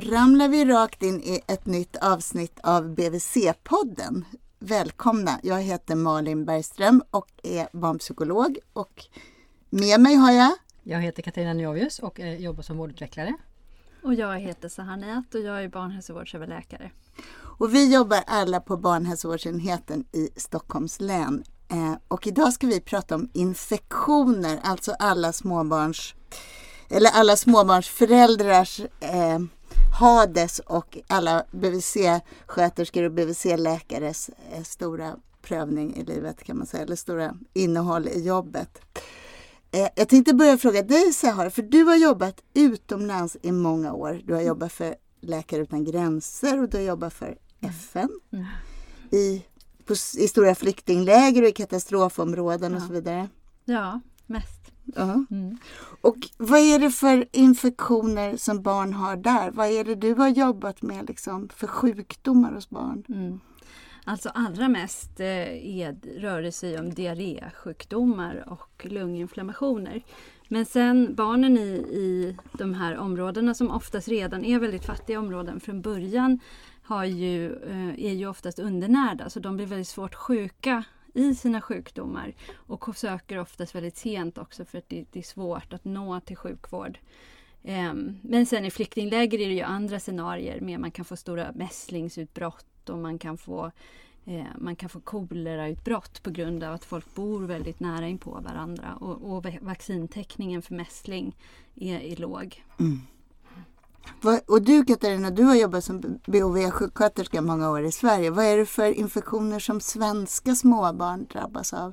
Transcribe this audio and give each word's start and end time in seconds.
då 0.00 0.10
ramlar 0.10 0.48
vi 0.48 0.64
rakt 0.64 1.02
in 1.02 1.20
i 1.20 1.40
ett 1.46 1.66
nytt 1.66 1.96
avsnitt 1.96 2.58
av 2.62 2.94
BVC-podden. 2.94 4.24
Välkomna! 4.58 5.40
Jag 5.42 5.62
heter 5.62 5.94
Malin 5.94 6.44
Bergström 6.44 7.02
och 7.10 7.28
är 7.42 7.68
barnpsykolog 7.72 8.58
och 8.72 9.04
med 9.70 10.00
mig 10.00 10.14
har 10.14 10.32
jag 10.32 10.52
Jag 10.82 11.00
heter 11.00 11.22
Katarina 11.22 11.52
Njovius 11.52 11.98
och 11.98 12.20
eh, 12.20 12.40
jobbar 12.40 12.62
som 12.62 12.76
vårdutvecklare. 12.76 13.34
Och 14.02 14.14
jag 14.14 14.38
heter 14.38 14.68
Sahanat 14.68 15.34
och 15.34 15.40
jag 15.40 15.64
är 15.64 15.68
barnhälsovårdsöverläkare. 15.68 16.90
och 17.58 17.74
vi 17.74 17.94
jobbar 17.94 18.20
alla 18.26 18.60
på 18.60 18.76
barnhälsovårdsenheten 18.76 20.04
i 20.12 20.28
Stockholms 20.36 21.00
län. 21.00 21.44
Eh, 21.68 21.94
och 22.08 22.26
idag 22.26 22.52
ska 22.52 22.66
vi 22.66 22.80
prata 22.80 23.14
om 23.14 23.30
infektioner, 23.32 24.60
alltså 24.62 24.92
alla 24.98 25.32
småbarns 25.32 26.14
eller 26.88 27.10
alla 27.10 27.36
småbarnsföräldrars 27.36 28.80
eh, 29.00 29.38
Hades 29.92 30.58
och 30.58 30.98
alla 31.06 31.44
BVC-sköterskor 31.52 33.02
och 33.04 33.12
BVC-läkares 33.12 34.30
eh, 34.52 34.62
stora 34.62 35.16
prövning 35.42 35.96
i 35.96 36.04
livet 36.04 36.44
kan 36.44 36.58
man 36.58 36.66
säga, 36.66 36.82
eller 36.82 36.96
stora 36.96 37.34
innehåll 37.52 38.08
i 38.08 38.22
jobbet. 38.26 38.78
Eh, 39.70 39.88
jag 39.96 40.08
tänkte 40.08 40.34
börja 40.34 40.58
fråga 40.58 40.82
dig 40.82 41.12
Sahar, 41.12 41.50
för 41.50 41.62
du 41.62 41.82
har 41.84 41.96
jobbat 41.96 42.40
utomlands 42.54 43.36
i 43.42 43.52
många 43.52 43.92
år. 43.92 44.20
Du 44.24 44.34
har 44.34 44.40
jobbat 44.40 44.72
för 44.72 44.94
Läkare 45.22 45.60
utan 45.62 45.84
gränser 45.84 46.62
och 46.62 46.68
du 46.68 46.76
har 46.76 46.84
jobbat 46.84 47.12
för 47.14 47.38
FN 47.60 48.08
Mm. 48.32 48.44
i, 49.10 49.42
på, 49.86 49.92
i 49.92 50.28
stora 50.28 50.54
flyktingläger 50.54 51.42
och 51.42 51.48
i 51.48 51.52
katastrofområden 51.52 52.74
och 52.74 52.80
Ja. 52.82 52.86
så 52.86 52.92
vidare. 52.92 53.28
Ja, 53.64 54.00
mest. 54.26 54.59
Ja. 54.96 55.24
Mm. 55.30 55.58
Och 56.00 56.16
vad 56.36 56.58
är 56.58 56.78
det 56.78 56.90
för 56.90 57.26
infektioner 57.32 58.36
som 58.36 58.62
barn 58.62 58.92
har 58.92 59.16
där? 59.16 59.50
Vad 59.50 59.66
är 59.66 59.84
det 59.84 59.94
du 59.94 60.14
har 60.14 60.28
jobbat 60.28 60.82
med 60.82 61.08
liksom, 61.08 61.48
för 61.48 61.66
sjukdomar 61.66 62.52
hos 62.52 62.70
barn? 62.70 63.04
Mm. 63.08 63.40
Alltså 64.04 64.28
allra 64.28 64.68
mest 64.68 65.20
eh, 65.20 65.26
är, 65.80 66.20
rör 66.20 66.42
det 66.42 66.52
sig 66.52 66.78
om 66.78 66.94
diarrésjukdomar 66.94 68.44
och 68.48 68.86
lunginflammationer. 68.90 70.02
Men 70.48 70.66
sen 70.66 71.14
barnen 71.14 71.58
i, 71.58 71.70
i 71.92 72.36
de 72.52 72.74
här 72.74 72.96
områdena 72.96 73.54
som 73.54 73.70
oftast 73.70 74.08
redan 74.08 74.44
är 74.44 74.58
väldigt 74.58 74.84
fattiga 74.84 75.18
områden 75.18 75.60
från 75.60 75.82
början 75.82 76.40
har 76.82 77.04
ju, 77.04 77.52
eh, 77.52 78.04
är 78.04 78.12
ju 78.12 78.26
oftast 78.26 78.58
undernärda 78.58 79.30
så 79.30 79.40
de 79.40 79.56
blir 79.56 79.66
väldigt 79.66 79.88
svårt 79.88 80.14
sjuka 80.14 80.84
i 81.14 81.34
sina 81.34 81.60
sjukdomar 81.60 82.34
och 82.52 82.96
söker 82.96 83.38
oftast 83.38 83.74
väldigt 83.74 83.96
sent 83.96 84.38
också 84.38 84.64
för 84.64 84.78
att 84.78 84.88
det, 84.88 85.04
det 85.12 85.18
är 85.18 85.22
svårt 85.22 85.72
att 85.72 85.84
nå 85.84 86.20
till 86.20 86.36
sjukvård. 86.36 86.98
Ehm, 87.62 88.18
men 88.22 88.46
sen 88.46 88.64
i 88.64 88.70
flyktingläger 88.70 89.40
är 89.40 89.48
det 89.48 89.54
ju 89.54 89.62
andra 89.62 90.00
scenarier 90.00 90.60
med 90.60 90.80
man 90.80 90.90
kan 90.90 91.04
få 91.04 91.16
stora 91.16 91.52
mässlingsutbrott 91.52 92.88
och 92.88 92.98
man 92.98 93.18
kan 93.18 93.38
få 93.38 93.70
eh, 94.24 94.44
man 94.58 94.76
kan 94.76 94.88
få 94.88 95.00
kolerautbrott 95.00 96.22
på 96.22 96.30
grund 96.30 96.64
av 96.64 96.74
att 96.74 96.84
folk 96.84 97.14
bor 97.14 97.40
väldigt 97.40 97.80
nära 97.80 98.08
inpå 98.08 98.30
varandra 98.30 98.96
och, 99.00 99.36
och 99.36 99.46
vaccintäckningen 99.60 100.62
för 100.62 100.74
mässling 100.74 101.36
är, 101.74 101.98
är 101.98 102.16
låg. 102.16 102.64
Mm 102.80 103.00
och 104.46 104.62
du 104.62 104.84
Katarina, 104.84 105.30
du 105.30 105.42
har 105.42 105.54
jobbat 105.54 105.84
som 105.84 106.00
BOV-sjuksköterska 106.26 107.40
många 107.40 107.70
år 107.70 107.84
i 107.84 107.92
Sverige. 107.92 108.30
Vad 108.30 108.44
är 108.44 108.56
det 108.56 108.66
för 108.66 108.92
infektioner 108.92 109.58
som 109.58 109.80
svenska 109.80 110.54
småbarn 110.54 111.26
drabbas 111.32 111.72
av? 111.72 111.92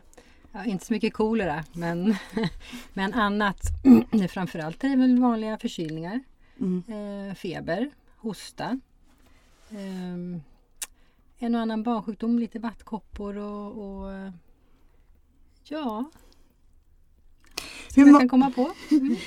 Ja, 0.52 0.66
inte 0.66 0.86
så 0.86 0.94
mycket 0.94 1.14
kolera 1.14 1.64
men, 1.73 2.15
men 2.93 3.14
annat. 3.14 3.59
Framförallt 4.30 4.83
är 4.83 4.89
det 4.89 4.95
väl 4.95 5.20
vanliga 5.20 5.58
förkylningar, 5.58 6.20
Mm. 6.59 6.83
eh, 7.30 7.36
feber, 7.36 7.89
hosta. 8.17 8.80
ehm, 9.70 10.42
en 11.39 11.55
och 11.55 11.61
annan 11.61 11.83
barnsjukdom, 11.83 12.39
lite 12.39 12.59
vattkoppor 12.59 13.37
och, 13.37 13.71
och 13.77 14.11
ja. 15.64 16.05
Hur, 18.05 18.08
jag 18.11 18.19
kan 18.19 18.30
komma 18.30 18.52
på. 18.52 18.71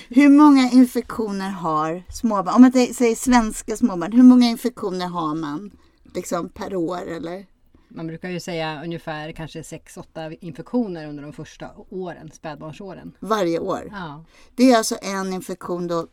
hur 0.08 0.28
många 0.28 0.70
infektioner 0.70 1.50
har 1.50 2.02
småbarn? 2.12 2.54
Om 2.54 2.62
man 2.62 2.72
säger 2.72 3.14
svenska 3.14 3.76
småbarn, 3.76 4.12
hur 4.12 4.22
många 4.22 4.46
infektioner 4.48 5.06
har 5.06 5.34
man 5.34 5.70
liksom 6.14 6.48
per 6.48 6.76
år? 6.76 7.06
Eller? 7.08 7.46
Man 7.88 8.06
brukar 8.06 8.28
ju 8.30 8.40
säga 8.40 8.82
ungefär 8.84 9.32
kanske 9.32 9.62
6-8 9.62 10.36
infektioner 10.40 11.08
under 11.08 11.22
de 11.22 11.32
första 11.32 11.70
åren, 11.90 12.30
spädbarnsåren. 12.32 13.12
Varje 13.20 13.58
år? 13.58 13.88
Ja, 13.90 14.24
Det 14.54 14.72
är 14.72 14.76
alltså 14.78 14.96
en 15.02 15.32
infektion 15.32 15.86
då 15.86 16.06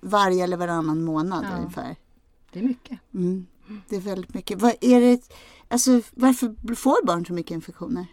varje 0.00 0.44
eller 0.44 0.56
varannan 0.56 1.04
månad 1.04 1.44
Ja. 1.50 1.56
ungefär. 1.58 1.96
det 2.52 2.58
är 2.58 2.62
mycket. 2.64 2.98
Mm. 3.14 3.46
Det 3.88 3.96
är 3.96 4.00
väldigt 4.00 4.34
mycket. 4.34 4.60
Vad 4.62 4.74
är 4.80 5.00
det, 5.00 5.20
alltså, 5.68 6.00
varför 6.10 6.74
får 6.74 7.06
barn 7.06 7.26
så 7.26 7.32
mycket 7.32 7.50
infektioner? 7.52 8.06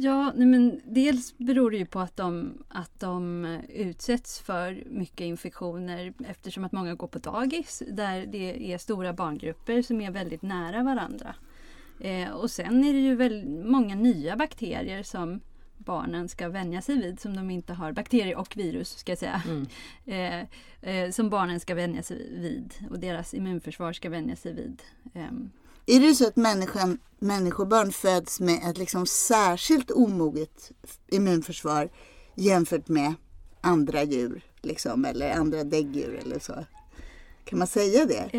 Ja, 0.00 0.32
nej 0.34 0.46
men 0.46 0.80
dels 0.84 1.38
beror 1.38 1.70
det 1.70 1.76
ju 1.76 1.86
på 1.86 2.00
att 2.00 2.16
de, 2.16 2.52
att 2.68 3.00
de 3.00 3.44
eh, 3.44 3.60
utsätts 3.70 4.40
för 4.40 4.82
mycket 4.90 5.20
infektioner 5.20 6.12
eftersom 6.28 6.64
att 6.64 6.72
många 6.72 6.94
går 6.94 7.06
på 7.06 7.18
dagis 7.18 7.82
där 7.90 8.26
det 8.26 8.72
är 8.72 8.78
stora 8.78 9.12
barngrupper 9.12 9.82
som 9.82 10.00
är 10.00 10.10
väldigt 10.10 10.42
nära 10.42 10.82
varandra. 10.82 11.34
Eh, 12.00 12.30
och 12.30 12.50
sen 12.50 12.84
är 12.84 12.92
det 12.92 12.98
ju 12.98 13.14
väl 13.14 13.48
många 13.48 13.94
nya 13.94 14.36
bakterier 14.36 15.02
som 15.02 15.40
barnen 15.78 16.28
ska 16.28 16.48
vänja 16.48 16.82
sig 16.82 16.98
vid 17.00 17.20
som 17.20 17.36
de 17.36 17.50
inte 17.50 17.72
har, 17.72 17.92
bakterier 17.92 18.36
och 18.36 18.56
virus 18.56 18.98
ska 18.98 19.12
jag 19.12 19.18
säga, 19.18 19.42
Mm. 19.46 19.66
eh, 20.82 20.94
eh, 20.94 21.10
som 21.10 21.30
barnen 21.30 21.60
ska 21.60 21.74
vänja 21.74 22.02
sig 22.02 22.38
vid 22.40 22.74
och 22.90 22.98
deras 22.98 23.34
immunförsvar 23.34 23.92
ska 23.92 24.10
vänja 24.10 24.36
sig 24.36 24.52
vid. 24.54 24.82
Ehm, 25.14 25.50
Är 25.86 26.00
det 26.00 26.14
så 26.14 26.28
att 26.28 26.36
människan, 26.36 26.98
människobarn 27.18 27.92
föds 27.92 28.40
med 28.40 28.70
ett 28.70 28.78
liksom 28.78 29.06
särskilt 29.06 29.90
omoget 29.90 30.70
immunförsvar 31.08 31.88
jämfört 32.34 32.88
med 32.88 33.14
andra 33.60 34.02
djur? 34.04 34.44
Liksom, 34.62 35.04
eller 35.04 35.32
andra 35.32 35.64
däggdjur 35.64 36.20
eller 36.24 36.38
så? 36.38 36.64
Kan 37.44 37.58
man 37.58 37.68
säga 37.68 38.04
det? 38.04 38.38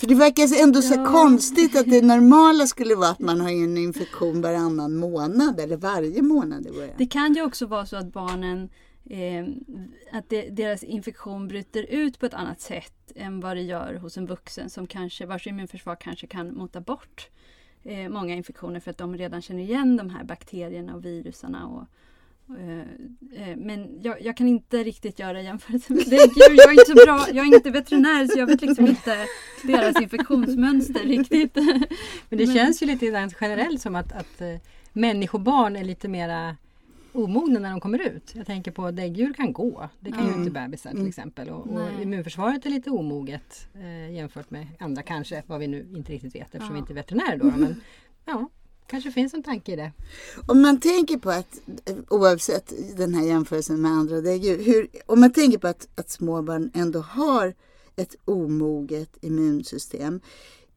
För 0.00 0.06
det 0.06 0.14
verkar 0.14 0.62
ändå 0.62 0.82
så 0.82 0.94
Ja. 0.94 1.04
konstigt 1.04 1.76
att 1.76 1.90
det 1.90 2.02
normala 2.02 2.66
skulle 2.66 2.94
vara 2.94 3.08
att 3.08 3.18
man 3.20 3.40
har 3.40 3.50
en 3.50 3.76
infektion 3.76 4.40
varannan 4.42 4.96
månad 4.96 5.60
eller 5.60 5.76
varje 5.76 6.22
månad 6.22 6.66
i 6.66 6.70
början. 6.70 6.94
Det 6.98 7.06
kan 7.06 7.34
ju 7.34 7.42
också 7.42 7.66
vara 7.66 7.86
så 7.86 7.96
att 7.96 8.12
barnen 8.12 8.68
eh, 9.10 9.46
att 10.18 10.28
det, 10.28 10.42
deras 10.50 10.82
infektion 10.82 11.48
bryter 11.48 11.82
ut 11.82 12.18
på 12.18 12.26
ett 12.26 12.34
annat 12.34 12.60
sätt 12.60 13.12
än 13.14 13.40
vad 13.40 13.56
det 13.56 13.62
gör 13.62 13.94
hos 13.94 14.16
en 14.16 14.26
vuxen 14.26 14.70
som 14.70 14.86
kanske, 14.86 15.26
vars 15.26 15.46
immunförsvar 15.46 15.96
kanske 16.00 16.26
kan 16.26 16.54
mota 16.54 16.80
bort 16.80 17.28
eh, 17.82 18.08
många 18.08 18.34
infektioner 18.34 18.80
för 18.80 18.90
att 18.90 18.98
de 18.98 19.16
redan 19.16 19.42
känner 19.42 19.62
igen 19.62 19.96
de 19.96 20.10
här 20.10 20.24
bakterierna 20.24 20.94
och 20.94 21.04
virusarna. 21.04 21.66
Och, 21.66 21.86
men 23.56 24.00
jag, 24.02 24.22
jag 24.22 24.36
kan 24.36 24.48
inte 24.48 24.84
riktigt 24.84 25.18
göra 25.18 25.42
jämförelse 25.42 25.92
med 25.92 26.04
däggdjur. 26.04 26.56
Jag 26.56 26.66
är 26.66 26.70
inte 26.72 26.84
så 26.86 26.94
bra, 27.06 27.26
jag 27.32 27.46
är 27.46 27.54
inte 27.56 27.70
veterinär 27.70 28.26
så 28.26 28.38
jag 28.38 28.46
vet 28.46 28.60
liksom 28.62 28.86
inte 28.86 29.26
deras 29.62 30.00
infektionsmönster 30.02 31.00
riktigt. 31.00 31.54
Men 32.28 32.38
det 32.38 32.46
Men- 32.46 32.54
känns 32.54 32.82
ju 32.82 32.86
lite 32.86 33.06
grann 33.06 33.30
generellt 33.40 33.80
som 33.80 33.96
att, 33.96 34.12
att 34.12 34.40
eh, 34.40 34.56
människobarn 34.92 35.76
är 35.76 35.84
lite 35.84 36.08
mera 36.08 36.56
omogna 37.12 37.58
när 37.60 37.70
de 37.70 37.80
kommer 37.80 37.98
ut. 37.98 38.32
Jag 38.34 38.46
tänker 38.46 38.70
på 38.70 38.90
däggdjur 38.90 39.32
kan 39.32 39.52
gå. 39.52 39.88
Det 40.00 40.12
kan 40.12 40.22
ju 40.22 40.28
Mm. 40.28 40.40
inte 40.40 40.50
bebisar 40.50 40.90
till 40.90 40.98
Mm. 40.98 41.08
exempel. 41.08 41.48
Och, 41.48 41.66
och 41.66 42.02
immunförsvaret 42.02 42.66
är 42.66 42.70
lite 42.70 42.90
omoget 42.90 43.68
eh, 43.74 44.14
jämfört 44.14 44.50
med 44.50 44.66
andra 44.78 45.02
kanske. 45.02 45.42
Vad 45.46 45.60
vi 45.60 45.66
nu 45.66 45.86
inte 45.96 46.12
riktigt 46.12 46.34
vet 46.34 46.42
eftersom 46.42 46.66
Ja. 46.66 46.72
vi 46.72 46.78
inte 46.78 46.92
är 46.92 46.94
veterinärer 46.94 47.36
då. 47.36 47.44
Men 47.44 47.76
ja, 48.24 48.48
kanske 48.90 49.12
finns 49.12 49.34
en 49.34 49.42
tanke 49.42 49.72
i 49.72 49.76
det. 49.76 49.92
Om 50.46 50.62
man 50.62 50.80
tänker 50.80 51.16
på 51.16 51.30
att, 51.30 51.60
oavsett 52.08 52.72
den 52.96 53.14
här 53.14 53.22
jämförelsen 53.22 53.80
med 53.80 53.90
andra 53.90 54.20
däggdjur, 54.20 54.62
hur, 54.62 54.88
om 55.06 55.20
man 55.20 55.32
tänker 55.32 55.58
på 55.58 55.68
att, 55.68 55.88
att 55.94 56.10
småbarn 56.10 56.70
ändå 56.74 57.00
har 57.00 57.54
ett 57.96 58.16
omoget 58.24 59.16
immunsystem, 59.20 60.20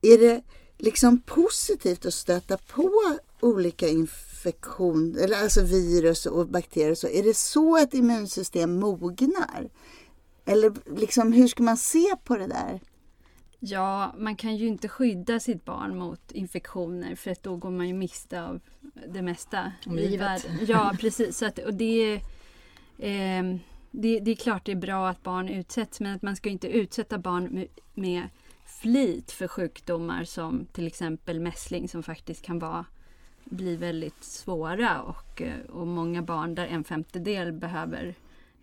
är 0.02 0.18
det 0.18 0.42
liksom 0.78 1.22
positivt 1.22 2.06
att 2.06 2.14
stöta 2.14 2.58
på 2.58 2.92
olika 3.40 3.88
infektioner, 3.88 5.24
eller 5.24 5.42
alltså 5.42 5.62
virus 5.62 6.26
och 6.26 6.48
bakterier 6.48 6.96
så? 6.96 7.08
Är 7.08 7.24
det 7.24 7.38
så 7.38 7.78
ett 7.78 7.94
immunsystem 7.94 8.80
mognar? 8.80 9.70
Eller 10.46 10.74
liksom, 10.98 11.34
hur 11.34 11.48
ska 11.48 11.64
man 11.64 11.78
se 11.78 12.16
på 12.24 12.36
det 12.36 12.48
där? 12.48 12.82
Ja, 13.66 14.14
man 14.18 14.36
kan 14.36 14.56
ju 14.56 14.68
inte 14.68 14.88
skydda 14.88 15.40
sitt 15.40 15.66
barn 15.66 15.98
mot 15.98 16.32
infektioner 16.32 17.16
för 17.16 17.32
att 17.32 17.44
då 17.44 17.56
går 17.56 17.72
man 17.72 17.88
ju 17.88 17.94
miste 17.94 18.44
av 18.44 18.60
det 19.08 19.22
mesta 19.22 19.72
Om 19.86 19.96
livet. 19.96 20.48
Ja, 20.68 20.94
precis. 21.00 21.38
Så 21.38 21.46
att, 21.46 21.60
och 21.60 21.74
det, 21.74 22.14
eh, 22.98 23.44
det, 23.92 24.20
det 24.20 24.32
är 24.32 24.36
klart 24.36 24.66
det 24.66 24.72
är 24.72 24.76
bra 24.76 25.10
att 25.10 25.24
barn 25.24 25.50
utsätts 25.50 26.00
men 26.00 26.16
att 26.16 26.22
man 26.22 26.36
ska 26.36 26.50
inte 26.50 26.68
utsätta 26.68 27.18
barn 27.18 27.44
med, 27.44 27.68
med 27.94 28.30
flit 28.66 29.32
för 29.32 29.48
sjukdomar 29.48 30.24
som 30.24 30.66
till 30.66 30.88
exempel 30.88 31.40
mässling 31.40 31.90
som 31.90 32.04
faktiskt 32.04 32.46
kan 32.46 32.60
vara 32.60 32.86
bli 33.44 33.76
väldigt 33.76 34.24
svåra 34.24 35.02
och, 35.02 35.42
eh, 35.42 35.60
och 35.70 35.88
många 35.88 36.22
barn 36.22 36.56
där 36.56 36.68
en 36.68 36.84
femtedel 36.84 37.52
behöver 37.52 38.16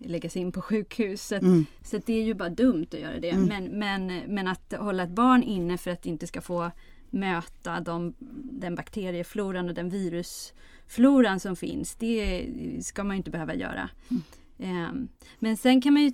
läggas 0.04 0.36
in 0.36 0.52
på 0.52 0.62
sjukhus. 0.62 1.26
Så, 1.26 1.34
att, 1.36 1.42
Mm. 1.42 1.66
så 1.82 1.98
det 2.06 2.12
är 2.12 2.22
ju 2.22 2.34
bara 2.34 2.48
dumt 2.48 2.86
att 2.92 3.00
göra 3.00 3.20
det. 3.20 3.30
Mm. 3.30 3.46
Men, 3.48 3.78
men, 3.78 4.22
men 4.34 4.48
att 4.48 4.74
hålla 4.78 5.02
ett 5.02 5.10
barn 5.10 5.42
inne 5.42 5.78
för 5.78 5.90
att 5.90 6.02
det 6.02 6.08
inte 6.08 6.26
ska 6.26 6.40
få 6.40 6.70
möta 7.10 7.80
de, 7.80 8.14
den 8.52 8.74
bakteriefloran 8.74 9.68
och 9.68 9.74
den 9.74 9.90
virusfloran 9.90 11.40
som 11.40 11.56
finns. 11.56 11.94
Det 11.94 12.46
ska 12.82 13.04
man 13.04 13.16
ju 13.16 13.18
inte 13.18 13.30
behöva 13.30 13.54
göra. 13.54 13.90
Ehm, 14.58 15.08
men 15.38 15.56
sen 15.56 15.80
kan 15.80 15.92
man 15.92 16.02
ju 16.02 16.12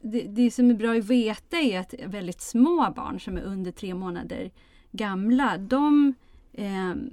det, 0.00 0.22
det 0.22 0.50
som 0.50 0.70
är 0.70 0.74
bra 0.74 0.94
att 0.94 1.04
veta 1.04 1.56
är 1.56 1.80
att 1.80 1.94
väldigt 2.06 2.40
små 2.40 2.92
barn 2.96 3.20
som 3.20 3.36
är 3.36 3.42
under 3.42 3.72
tre 3.72 3.94
månader 3.94 4.50
gamla, 4.90 5.58
de 5.58 6.14
ehm, 6.52 7.10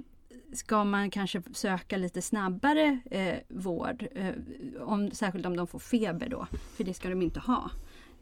ska 0.56 0.84
man 0.84 1.10
kanske 1.10 1.42
söka 1.52 1.96
lite 1.96 2.22
snabbare 2.22 2.98
eh, 3.10 3.34
vård. 3.48 4.06
Eh, 4.14 4.32
om, 4.80 5.10
särskilt 5.10 5.46
om 5.46 5.56
de 5.56 5.66
får 5.66 5.78
feber 5.78 6.28
då, 6.28 6.46
för 6.76 6.84
det 6.84 6.94
ska 6.94 7.08
de 7.08 7.22
inte 7.22 7.40
ha. 7.40 7.70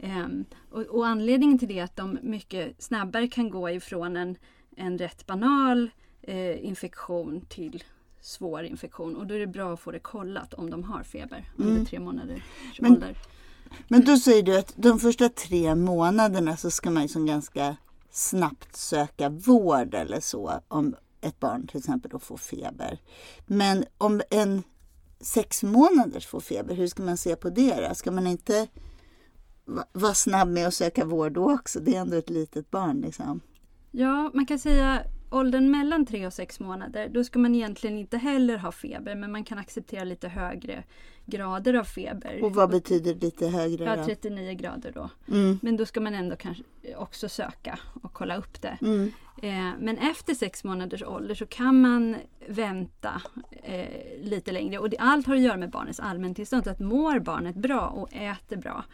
Ehm, 0.01 0.45
och, 0.71 0.81
och 0.83 1.07
anledningen 1.07 1.59
till 1.59 1.69
det 1.69 1.79
är 1.79 1.85
att 1.85 1.97
de 1.97 2.19
mycket 2.23 2.83
snabbare 2.83 3.29
kan 3.29 3.51
gå 3.51 3.71
ifrån 3.71 4.17
en, 4.17 4.37
en 4.77 4.99
rätt 4.99 5.27
banal 5.27 5.91
eh, 6.23 6.65
infektion 6.65 7.41
till 7.49 7.85
svår 8.21 8.63
infektion. 8.65 9.17
Och 9.17 9.27
då 9.27 9.35
är 9.35 9.39
det 9.39 9.47
bra 9.47 9.73
att 9.75 9.81
få 9.81 9.91
det 9.91 9.99
kollat 9.99 10.55
om 10.55 10.71
de 10.71 10.85
har 10.85 11.03
feber 11.03 11.51
under 11.57 11.73
Mm. 11.73 11.87
tre 11.87 11.99
månaders 12.01 12.43
Men- 12.81 12.93
ålder. 12.93 13.17
Men 13.89 14.05
då 14.05 14.17
säger 14.17 14.43
du 14.43 14.59
att 14.59 14.73
de 14.77 14.99
första 14.99 15.29
tre 15.29 15.75
månaderna 15.75 16.57
så 16.57 16.71
ska 16.71 16.91
man 16.91 17.03
ju 17.03 17.09
som 17.09 17.27
ganska 17.27 17.77
snabbt 18.11 18.77
söka 18.77 19.29
vård 19.29 19.95
eller 19.95 20.21
så 20.21 20.53
om 20.69 20.95
ett 21.25 21.41
barn 21.41 21.67
till 21.67 21.79
exempel 21.79 22.11
då 22.11 22.19
får 22.19 22.37
feber. 22.37 22.99
Men 23.47 23.85
om 23.99 24.23
en 24.31 24.62
sex 25.21 25.62
månaders 25.62 26.26
får 26.26 26.41
feber, 26.41 26.75
hur 26.75 26.87
ska 26.87 27.03
man 27.03 27.17
se 27.17 27.37
på 27.37 27.50
det 27.50 27.88
då? 27.88 27.94
Ska 27.94 28.11
man 28.11 28.26
inte 28.26 28.69
vara 29.93 30.15
snabb 30.15 30.49
med 30.49 30.67
att 30.67 30.75
söka 30.75 31.05
vård 31.05 31.32
då 31.32 31.55
också? 31.55 31.81
Det 31.81 31.97
är 31.97 32.00
ändå 32.00 32.17
ett 32.17 32.31
litet 32.31 32.71
barn 32.71 33.00
liksom. 33.00 33.41
Ja, 33.91 34.31
man 34.35 34.47
kan 34.47 34.59
säga 34.59 35.03
åldern 35.31 35.71
mellan 35.71 36.06
3 36.06 36.26
och 36.26 36.32
6 36.32 36.61
månader, 36.61 37.09
då 37.09 37.25
ska 37.25 37.38
man 37.38 37.55
egentligen 37.55 37.99
inte 37.99 38.17
heller 38.19 38.59
ha 38.59 38.73
feber, 38.73 39.15
men 39.15 39.32
man 39.32 39.44
kan 39.44 39.59
acceptera 39.59 40.05
lite 40.05 40.29
högre 40.29 40.85
grader 41.26 41.75
av 41.75 41.85
feber. 41.85 42.44
Och 42.44 42.55
vad 42.55 42.71
betyder 42.71 43.15
lite 43.15 43.49
högre 43.49 43.85
Ja, 43.85 43.97
då? 43.97 44.05
39 44.05 44.53
grader 44.55 44.93
då. 44.94 45.11
Mm. 45.29 45.59
Men 45.62 45.76
då 45.76 45.87
ska 45.87 46.00
man 46.00 46.15
ändå 46.15 46.37
kanske 46.37 46.65
också 46.97 47.29
söka 47.29 47.79
och 48.03 48.12
kolla 48.12 48.37
upp 48.37 48.62
det. 48.62 48.79
Mm. 48.81 49.12
Eh, 49.43 49.79
men 49.79 49.99
efter 49.99 50.35
sex 50.35 50.65
månaders 50.65 51.03
ålder 51.03 51.35
så 51.35 51.47
kan 51.47 51.81
man 51.81 52.17
vänta 52.49 53.23
eh, 53.62 53.87
lite 54.23 54.53
längre. 54.53 54.79
Och 54.79 54.91
det, 54.91 54.97
allt 54.99 55.26
har 55.26 55.35
att 55.35 55.43
göra 55.43 55.56
med 55.56 55.71
barnets 55.71 56.00
allmäntillstånd. 56.00 56.65
Så 56.65 56.71
att 56.71 56.81
mår 56.81 57.19
barnet 57.19 57.56
bra 57.56 57.87
och 57.87 58.09
äter 58.12 58.56
bra 58.56 58.85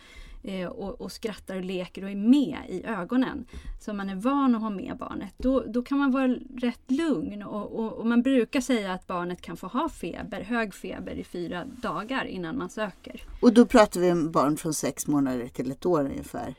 och, 0.69 1.01
och 1.01 1.13
skrattar 1.13 1.57
och 1.57 1.65
leker 1.65 2.05
och 2.05 2.11
är 2.11 2.15
med 2.17 2.59
i 2.69 2.85
ögonen. 2.87 3.45
Så 3.81 3.93
man 3.93 4.11
är 4.11 4.15
van 4.15 4.55
att 4.55 4.61
ha 4.61 4.71
med 4.71 4.97
barnet. 4.97 5.35
Då, 5.39 5.65
då 5.67 5.83
kan 5.83 5.99
man 5.99 6.11
vara 6.13 6.29
rätt 6.57 6.91
lugn. 6.91 7.43
Och, 7.43 7.79
och, 7.79 7.93
och 7.93 8.07
man 8.07 8.23
brukar 8.23 8.61
säga 8.61 8.93
att 8.93 9.07
barnet 9.07 9.41
kan 9.43 9.57
få 9.57 9.67
ha 9.67 9.89
feber, 9.89 10.41
hög 10.43 10.75
feber 10.75 11.13
i 11.13 11.25
fyra 11.25 11.65
dagar 11.65 12.25
innan 12.25 12.59
man 12.59 12.69
söker. 12.71 13.23
Och 13.41 13.53
då 13.53 13.67
pratar 13.67 14.01
vi 14.01 14.13
om 14.13 14.31
barn 14.31 14.57
från 14.57 14.75
sex 14.75 15.07
månader 15.07 15.49
till 15.49 15.71
ett 15.71 15.87
år 15.87 16.01
ungefär. 16.05 16.55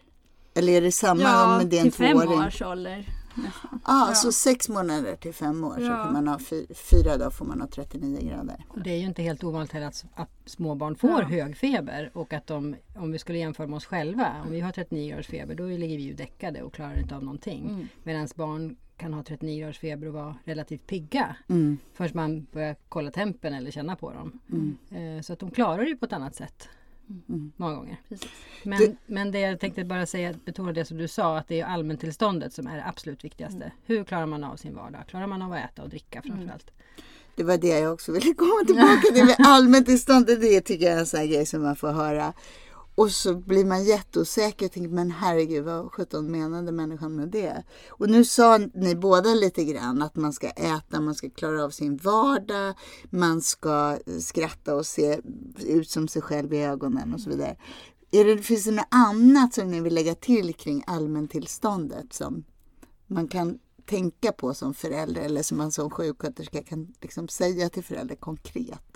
Eller 0.53 0.73
är 0.73 0.81
det 0.81 0.91
samma 0.91 1.21
Ja, 1.21 1.59
om 1.61 1.69
det 1.69 1.75
är 1.75 1.79
en 1.79 1.83
till 1.83 1.93
fem 1.93 2.19
tvååring? 2.19 2.39
års 2.39 2.61
ålder. 2.61 3.05
Ah, 3.83 4.07
Ja. 4.09 4.13
Så 4.15 4.31
sex 4.31 4.69
månader 4.69 5.15
till 5.15 5.33
fem 5.33 5.63
år 5.63 5.75
så 5.75 5.81
Ja. 5.81 6.03
kan 6.03 6.13
man 6.13 6.27
ha 6.27 6.39
fy, 6.39 6.65
fyra 6.91 7.17
dagar 7.17 7.29
får 7.29 7.45
man 7.45 7.61
ha 7.61 7.67
39 7.67 8.19
grader. 8.29 8.65
Och 8.69 8.81
det 8.83 8.89
är 8.91 8.97
ju 8.97 9.05
inte 9.05 9.21
helt 9.21 9.43
ovanligt 9.43 9.71
heller 9.71 9.87
att, 9.87 10.05
att 10.15 10.29
små 10.45 10.75
barn 10.75 10.95
får 10.95 11.09
Ja. 11.21 11.27
hög 11.27 11.57
feber 11.57 12.11
och 12.13 12.33
att 12.33 12.47
de, 12.47 12.75
om 12.95 13.11
vi 13.11 13.19
skulle 13.19 13.37
jämföra 13.37 13.67
med 13.67 13.77
oss 13.77 13.85
själva, 13.85 14.35
om 14.45 14.51
vi 14.51 14.59
har 14.59 14.71
39 14.71 15.09
graders 15.09 15.27
feber 15.27 15.55
då 15.55 15.63
ligger 15.65 15.97
vi 15.97 16.03
ju 16.03 16.13
däckade 16.13 16.61
och 16.63 16.73
klarar 16.73 16.99
inte 16.99 17.15
av 17.15 17.23
någonting. 17.23 17.69
Mm. 17.69 17.87
Medan 18.03 18.27
barn 18.35 18.75
kan 18.97 19.13
ha 19.13 19.23
39 19.23 19.59
graders 19.59 19.79
feber 19.79 20.07
och 20.07 20.13
vara 20.13 20.35
relativt 20.43 20.87
pigga 20.87 21.35
Mm. 21.49 21.77
förrän 21.93 22.11
man 22.13 22.47
börjar 22.51 22.75
kolla 22.89 23.11
tempen 23.11 23.53
eller 23.53 23.71
känna 23.71 23.95
på 23.95 24.11
dem. 24.13 24.39
Mm. 24.51 25.17
Eh, 25.17 25.21
Så 25.21 25.33
att 25.33 25.39
de 25.39 25.51
klarar 25.51 25.85
det 25.85 25.95
på 25.95 26.05
ett 26.05 26.13
annat 26.13 26.35
sätt. 26.35 26.69
Mm. 27.29 27.51
Många 27.57 27.75
gånger. 27.75 27.97
Precis. 28.09 28.29
Men, 28.63 28.79
Du- 28.79 28.95
men 29.05 29.31
det 29.31 29.39
jag 29.39 29.59
tänkte 29.59 29.83
bara 29.83 30.05
säga, 30.05 30.33
betona 30.45 30.73
det 30.73 30.85
som 30.85 30.97
du 30.97 31.07
sa, 31.07 31.37
att 31.37 31.47
det 31.47 31.59
är 31.61 31.65
allmäntillståndet 31.65 32.53
som 32.53 32.67
är 32.67 32.77
det 32.77 32.85
absolut 32.85 33.23
viktigaste. 33.25 33.55
Mm. 33.63 33.71
Hur 33.85 34.03
klarar 34.03 34.25
man 34.25 34.43
av 34.43 34.55
sin 34.55 34.75
vardag? 34.75 35.01
Klarar 35.07 35.27
man 35.27 35.41
av 35.41 35.53
att 35.53 35.59
äta 35.71 35.83
och 35.83 35.89
dricka 35.89 36.21
framförallt? 36.21 36.71
Det 37.35 37.43
var 37.43 37.57
det 37.57 37.79
jag 37.79 37.93
också 37.93 38.11
ville 38.11 38.33
komma 38.33 38.63
tillbaka 38.67 39.01
till. 39.13 39.25
Med 39.25 39.35
allmänt 39.47 39.85
tillstånd, 39.85 40.25
det 40.27 40.61
tycker 40.61 40.85
jag 40.85 40.95
är 40.95 40.99
en 40.99 41.05
sån 41.05 41.27
grej 41.29 41.45
som 41.45 41.61
man 41.63 41.75
får 41.75 41.91
höra. 41.91 42.33
Och 43.01 43.11
så 43.11 43.35
blir 43.35 43.65
man 43.65 43.83
jätteosäker 43.83 44.65
och 44.65 44.71
tänker, 44.71 44.89
men 44.89 45.11
herregud, 45.11 45.63
vad 45.63 45.91
sjutton 45.91 46.31
menade 46.31 46.71
människan 46.71 47.15
med 47.15 47.27
det? 47.27 47.63
Och 47.89 48.09
nu 48.09 48.25
sa 48.25 48.57
ni 48.73 48.95
båda 48.95 49.33
lite 49.33 49.63
grann 49.63 50.01
att 50.01 50.15
man 50.15 50.33
ska 50.33 50.49
äta, 50.49 51.01
man 51.01 51.15
ska 51.15 51.29
klara 51.29 51.63
av 51.63 51.69
sin 51.69 51.97
vardag, 51.97 52.75
man 53.09 53.41
ska 53.41 53.97
skratta 54.19 54.75
och 54.75 54.85
se 54.85 55.21
ut 55.59 55.89
som 55.89 56.07
sig 56.07 56.21
själv 56.21 56.53
i 56.53 56.63
ögonen 56.63 57.13
och 57.13 57.19
så 57.19 57.29
vidare. 57.29 57.57
Är 58.11 58.25
det, 58.25 58.37
finns 58.37 58.63
det 58.63 58.71
något 58.71 58.87
annat 58.91 59.53
som 59.53 59.71
ni 59.71 59.81
vill 59.81 59.93
lägga 59.93 60.15
till 60.15 60.53
kring 60.53 60.83
allmäntillståndet 60.87 62.13
som 62.13 62.43
man 63.07 63.27
kan 63.27 63.59
tänka 63.85 64.31
på 64.31 64.53
som 64.53 64.73
förälder 64.73 65.21
eller 65.21 65.43
som 65.43 65.57
man 65.57 65.71
som 65.71 65.89
sjuksköterska 65.89 66.63
kan 66.63 66.93
liksom 67.01 67.27
säga 67.27 67.69
till 67.69 67.83
föräldrar 67.83 68.15
konkret? 68.15 68.90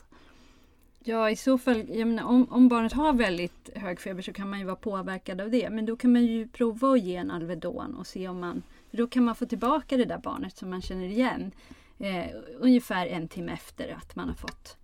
Ja, 1.08 1.30
i 1.30 1.36
så 1.36 1.58
fall, 1.58 1.84
jag 1.90 2.08
menar, 2.08 2.24
om, 2.24 2.48
om 2.52 2.68
barnet 2.68 2.94
har 2.94 3.14
väldigt 3.14 3.70
hög 3.76 4.00
feber 4.00 4.22
så 4.22 4.34
kan 4.34 4.50
man 4.50 4.60
ju 4.60 4.66
vara 4.66 4.76
påverkad 4.76 5.42
av 5.42 5.50
det. 5.50 5.70
Men 5.70 5.86
då 5.86 5.96
kan 5.96 6.14
man 6.14 6.26
ju 6.26 6.48
prova 6.48 6.92
att 6.92 7.02
ge 7.02 7.16
en 7.16 7.32
Alvedon 7.32 7.96
och 7.96 8.08
se 8.08 8.28
om 8.28 8.40
man... 8.40 8.64
För 8.90 8.98
då 8.98 9.08
kan 9.08 9.24
man 9.24 9.36
få 9.36 9.46
tillbaka 9.46 9.98
det 9.98 10.06
där 10.06 10.18
barnet 10.18 10.58
som 10.58 10.70
man 10.70 10.82
känner 10.82 11.06
igen 11.06 11.52
eh, 12.00 12.26
ungefär 12.60 13.08
en 13.08 13.28
timme 13.28 13.54
efter 13.54 13.98
att 13.98 14.16
man 14.16 14.28
har 14.28 14.36
fått 14.36 14.78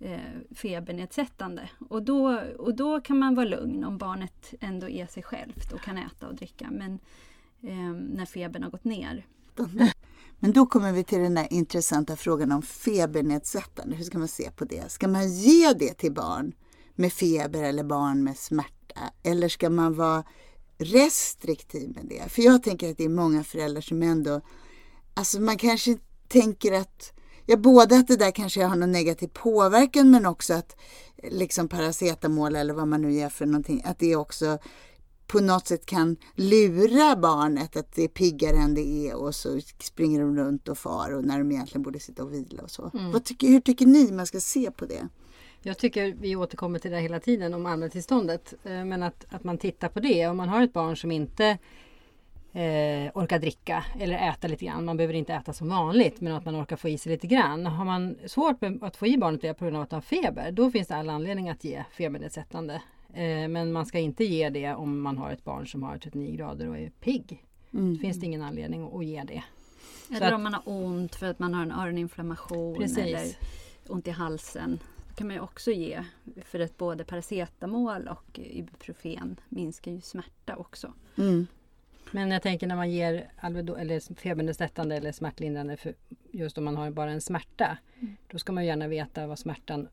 eh, 0.00 0.20
febernedsättande. 0.54 1.70
Och 1.88 2.02
då, 2.02 2.40
och 2.58 2.74
då 2.74 3.00
kan 3.00 3.18
man 3.18 3.34
vara 3.34 3.46
lugn 3.46 3.84
om 3.84 3.98
barnet 3.98 4.54
ändå 4.60 4.88
är 4.88 5.06
sig 5.06 5.22
självt 5.22 5.72
och 5.72 5.80
kan 5.80 5.98
äta 5.98 6.28
och 6.28 6.34
dricka. 6.34 6.68
Men 6.70 6.98
eh, 7.62 7.92
när 7.92 8.26
febern 8.26 8.62
har 8.62 8.70
gått 8.70 8.84
ner. 8.84 9.26
Men 10.42 10.52
då 10.52 10.66
kommer 10.66 10.92
vi 10.92 11.04
till 11.04 11.18
den 11.18 11.34
där 11.34 11.52
intressanta 11.52 12.16
frågan 12.16 12.52
om 12.52 12.62
febernedsättande. 12.62 13.96
Hur 13.96 14.04
ska 14.04 14.18
man 14.18 14.28
se 14.28 14.50
på 14.50 14.64
det? 14.64 14.92
Ska 14.92 15.08
man 15.08 15.32
ge 15.32 15.72
det 15.72 15.94
till 15.94 16.12
barn 16.12 16.52
med 16.94 17.12
feber 17.12 17.62
eller 17.62 17.84
barn 17.84 18.24
med 18.24 18.38
smärta? 18.38 19.00
Eller 19.22 19.48
ska 19.48 19.70
man 19.70 19.94
vara 19.94 20.24
restriktiv 20.78 21.90
med 21.94 22.04
det? 22.04 22.32
För 22.32 22.42
jag 22.42 22.62
tänker 22.62 22.90
att 22.90 22.98
det 22.98 23.04
är 23.04 23.08
många 23.08 23.44
föräldrar 23.44 23.80
som 23.80 24.02
ändå... 24.02 24.40
Alltså 25.14 25.40
man 25.40 25.56
kanske 25.56 25.98
tänker 26.28 26.72
att... 26.72 27.12
Ja, 27.46 27.56
både 27.56 27.96
att 27.96 28.08
det 28.08 28.16
där 28.16 28.30
kanske 28.30 28.64
har 28.64 28.76
någon 28.76 28.92
negativ 28.92 29.28
påverkan 29.28 30.10
men 30.10 30.26
också 30.26 30.54
att 30.54 30.76
liksom 31.22 31.68
paracetamol 31.68 32.56
eller 32.56 32.74
vad 32.74 32.88
man 32.88 33.02
nu 33.02 33.12
ger 33.12 33.28
för 33.28 33.46
någonting, 33.46 33.82
att 33.84 33.98
det 33.98 34.16
också 34.16 34.58
på 35.32 35.40
något 35.40 35.66
sätt 35.66 35.86
kan 35.86 36.16
lura 36.34 37.16
barnet 37.16 37.76
att 37.76 37.92
det 37.92 38.02
är 38.02 38.08
piggare 38.08 38.56
än 38.56 38.74
det 38.74 39.08
är 39.08 39.16
och 39.16 39.34
så 39.34 39.60
springer 39.78 40.20
de 40.20 40.36
runt 40.36 40.68
och 40.68 40.78
far 40.78 41.14
och 41.14 41.24
när 41.24 41.38
de 41.38 41.52
egentligen 41.52 41.82
borde 41.82 42.00
sitta 42.00 42.22
och 42.22 42.32
vila 42.32 42.62
och 42.62 42.70
så. 42.70 42.90
Vad 43.12 43.24
tycker, 43.24 43.46
hur 43.46 43.60
tycker 43.60 43.86
ni 43.86 44.12
man 44.12 44.26
ska 44.26 44.40
se 44.40 44.70
på 44.70 44.86
det? 44.86 45.08
Jag 45.62 45.78
tycker 45.78 46.14
vi 46.20 46.36
återkommer 46.36 46.78
till 46.78 46.90
det 46.90 47.00
hela 47.00 47.20
tiden 47.20 47.54
om 47.54 47.66
allmäntillståndet. 47.66 48.54
Eh, 48.64 48.84
Men 48.84 49.02
att, 49.02 49.26
att 49.30 49.44
man 49.44 49.58
tittar 49.58 49.88
på 49.88 50.00
det. 50.00 50.26
Om 50.26 50.36
man 50.36 50.48
har 50.48 50.62
ett 50.62 50.72
barn 50.72 50.96
som 50.96 51.10
inte 51.12 51.46
eh, 52.52 53.10
orkar 53.14 53.38
dricka 53.38 53.84
eller 54.00 54.28
äta 54.28 54.48
lite 54.48 54.64
grann. 54.64 54.84
Man 54.84 54.96
behöver 54.96 55.14
inte 55.14 55.34
äta 55.34 55.52
som 55.52 55.68
vanligt 55.68 56.20
men 56.20 56.32
att 56.32 56.44
man 56.44 56.62
orkar 56.62 56.76
få 56.76 56.88
i 56.88 56.98
sig 56.98 57.12
lite 57.12 57.26
grann. 57.26 57.66
Har 57.66 57.84
man 57.84 58.16
svårt 58.26 58.56
att 58.82 58.96
få 58.96 59.06
i 59.06 59.18
barnet 59.18 59.40
det 59.40 59.54
på 59.54 59.64
grund 59.64 59.76
av 59.76 59.82
att 59.82 59.90
man 59.90 59.96
har 59.96 60.02
feber. 60.02 60.52
Då 60.52 60.70
finns 60.70 60.88
det 60.88 60.96
all 60.96 61.10
anledning 61.10 61.48
att 61.48 61.64
ge 61.64 61.84
febernedsättande. 61.92 62.82
Eh, 63.14 63.48
men 63.48 63.72
man 63.72 63.86
ska 63.86 63.98
inte 63.98 64.24
ge 64.24 64.50
det 64.50 64.74
om 64.74 65.00
man 65.00 65.18
har 65.18 65.30
ett 65.30 65.44
barn 65.44 65.66
som 65.66 65.82
har 65.82 65.98
39 65.98 66.36
grader 66.36 66.68
och 66.68 66.78
är 66.78 66.90
pigg. 66.90 67.44
Mm. 67.74 67.94
Då 67.94 68.00
finns 68.00 68.20
det 68.20 68.26
ingen 68.26 68.42
anledning 68.42 68.90
att 68.98 69.04
ge 69.04 69.22
det. 69.22 69.42
Eller 70.16 70.26
att- 70.26 70.32
om 70.34 70.42
man 70.42 70.54
har 70.54 70.62
ont 70.64 71.14
för 71.14 71.26
att 71.26 71.38
man 71.38 71.54
har 71.54 71.62
en 71.62 71.72
öroninflammation 71.72 72.76
Precis. 72.78 72.98
eller 72.98 73.22
ont 73.88 74.08
i 74.08 74.10
halsen. 74.10 74.80
Det 75.08 75.14
kan 75.14 75.26
man 75.26 75.36
ju 75.36 75.42
också 75.42 75.70
ge. 75.70 76.04
För 76.44 76.60
att 76.60 76.78
både 76.78 77.04
paracetamol 77.04 78.08
och 78.08 78.38
ibuprofen 78.38 79.40
minskar 79.48 79.92
ju 79.92 80.00
smärta 80.00 80.56
också. 80.56 80.92
Mm. 81.18 81.46
Men 82.10 82.30
jag 82.30 82.42
tänker 82.42 82.66
när 82.66 82.76
man 82.76 82.90
ger 82.90 83.32
eller 83.42 84.14
febernedsättande 84.14 84.96
eller 84.96 85.12
smärtlindrande 85.12 85.76
för 85.76 85.94
just 86.30 86.58
om 86.58 86.64
man 86.64 86.76
har 86.76 86.90
bara 86.90 87.10
en 87.10 87.20
smärta. 87.20 87.78
Då 88.30 88.38
ska 88.38 88.52
man 88.52 88.64
gärna 88.66 88.88
veta 88.88 89.26
vad 89.26 89.38
smärtan, 89.38 89.88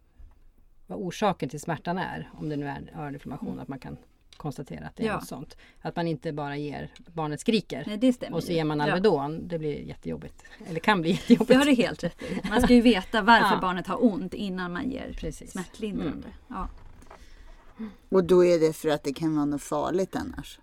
vad 0.89 0.99
orsaken 0.99 1.49
till 1.49 1.59
smärtan 1.59 1.97
är. 1.97 2.29
Om 2.39 2.49
det 2.49 2.55
nu 2.55 2.67
är 2.67 2.91
öroninflammation, 2.95 3.59
att 3.59 3.67
man 3.67 3.79
kan 3.79 3.97
konstatera 4.37 4.85
att 4.87 4.95
det 4.95 5.03
är 5.03 5.07
Ja. 5.07 5.15
något 5.15 5.27
sånt. 5.27 5.57
Att 5.81 5.95
man 5.95 6.07
inte 6.07 6.33
bara 6.33 6.57
ger 6.57 6.91
barnet 7.13 7.39
skriker 7.39 7.83
Nej, 7.87 8.31
och 8.31 8.43
så 8.43 8.49
ju. 8.51 8.55
ger 8.55 8.63
man 8.63 8.79
Ja. 8.79 8.83
Alvedon. 8.83 9.47
Det 9.47 9.59
blir 9.59 9.81
jättejobbigt. 9.81 10.43
Eller 10.69 10.79
kan 10.79 11.01
bli 11.01 11.09
jättejobbigt. 11.11 11.47
Det 11.49 11.55
har 11.55 11.65
du 11.65 11.73
helt 11.73 12.03
rätt 12.03 12.21
i. 12.23 12.49
Man 12.49 12.61
ska 12.61 12.73
ju 12.73 12.81
veta 12.81 13.21
varför 13.21 13.55
Ja. 13.55 13.59
barnet 13.61 13.87
har 13.87 14.03
ont 14.05 14.33
innan 14.33 14.73
man 14.73 14.91
ger 14.91 15.13
Precis. 15.19 15.51
smärtlindrande. 15.51 16.27
Ja. 16.47 16.67
Och 18.09 18.23
då 18.23 18.45
är 18.45 18.59
det 18.59 18.73
för 18.73 18.89
att 18.89 19.03
det 19.03 19.13
kan 19.13 19.35
vara 19.35 19.45
något 19.45 19.61
farligt 19.61 20.15
annars? 20.15 20.59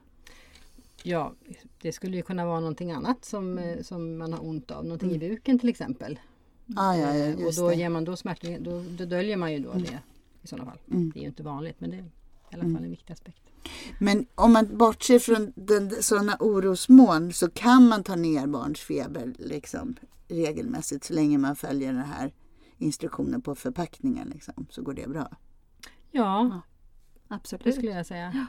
Ja, 1.03 1.33
det 1.81 1.93
skulle 1.93 2.17
ju 2.17 2.23
kunna 2.23 2.47
vara 2.47 2.61
någonting 2.61 2.91
annat 2.93 3.25
som, 3.25 3.59
eh, 3.59 3.83
som 3.83 4.19
man 4.19 4.33
har 4.33 4.45
ont 4.47 4.71
av. 4.71 4.85
Någonting 4.85 5.11
i 5.13 5.19
buken 5.19 5.59
till 5.59 5.69
exempel. 5.69 6.19
Ah, 6.77 6.95
ja, 6.97 7.15
ja, 7.17 7.25
Eh, 7.27 7.47
och 7.47 7.55
då, 7.55 7.69
det. 7.69 7.75
ger 7.75 7.89
man 7.89 8.05
då, 8.05 8.17
smärtlindring, 8.17 8.65
då, 8.65 8.85
då 8.99 9.05
döljer 9.05 9.37
man 9.37 9.53
ju 9.53 9.59
då 9.59 9.73
det 9.73 9.99
i 10.47 10.49
sådana 10.49 10.71
fall. 10.71 10.79
Mm. 10.91 11.11
Det 11.11 11.19
är 11.19 11.23
ju 11.23 11.29
inte 11.29 11.43
vanligt 11.43 11.81
men 11.81 11.91
det 11.91 11.97
är 11.97 12.01
i 12.01 12.55
alla 12.55 12.63
fall 12.63 12.85
en 12.85 12.91
viktig 12.91 13.13
aspekt. 13.13 13.43
Men 13.99 14.27
om 14.35 14.53
man 14.53 14.79
bortser 14.79 15.19
från 15.19 15.53
den, 15.57 16.03
sådana 16.03 16.37
orosmoln 16.41 17.33
så 17.33 17.51
kan 17.51 17.89
man 17.89 18.03
ta 18.03 18.17
ner 18.17 18.47
barns 18.47 18.81
feber 18.81 19.35
liksom, 19.39 19.97
regelmässigt 20.29 21.05
så 21.05 21.15
länge 21.15 21.39
man 21.39 21.57
följer 21.57 21.93
den 21.93 22.05
här 22.05 22.33
instruktionen 22.79 23.43
på 23.43 23.55
förpackningen. 23.55 24.29
Liksom, 24.29 24.67
så 24.71 24.83
går 24.83 24.95
det 24.95 25.09
bra. 25.09 25.29
Ja, 26.11 26.61
det 27.29 27.35
Absolut. 27.35 27.75
skulle 27.75 27.91
jag 27.91 28.07
säga. 28.07 28.47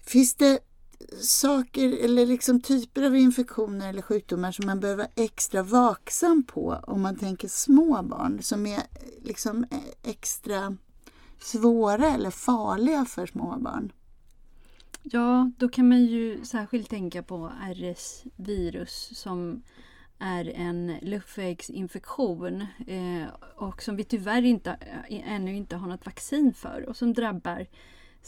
Finns 0.00 0.34
det 0.34 0.58
saker 1.20 2.04
eller 2.04 2.26
liksom 2.26 2.60
typer 2.60 3.02
av 3.02 3.16
infektioner 3.16 3.88
eller 3.88 4.02
sjukdomar 4.02 4.52
som 4.52 4.66
man 4.66 4.80
behöver 4.80 5.04
vara 5.04 5.24
extra 5.24 5.62
vaksam 5.62 6.42
på 6.42 6.80
om 6.82 7.02
man 7.02 7.16
tänker 7.16 7.48
små 7.48 8.02
barn 8.02 8.42
som 8.42 8.66
är 8.66 8.82
liksom 9.22 9.64
eh, 9.70 10.10
extra 10.10 10.76
svåra 11.40 12.06
eller 12.14 12.30
farliga 12.30 13.04
för 13.04 13.26
små 13.26 13.56
barn? 13.58 13.92
Ja, 15.02 15.50
då 15.58 15.68
kan 15.68 15.88
man 15.88 16.04
ju 16.04 16.44
särskilt 16.44 16.90
tänka 16.90 17.22
på 17.22 17.52
RS-virus 17.74 19.10
som 19.18 19.62
är 20.18 20.44
en 20.44 20.96
luftvägsinfektion 21.02 22.66
eh, 22.86 23.26
och 23.56 23.82
som 23.82 23.96
vi 23.96 24.04
tyvärr 24.04 24.42
inte, 24.42 24.70
eh, 25.08 25.32
ännu 25.32 25.56
inte 25.56 25.76
har 25.76 25.88
något 25.88 26.06
vaccin 26.06 26.54
för 26.54 26.84
och 26.88 26.96
som 26.96 27.12
drabbar 27.12 27.66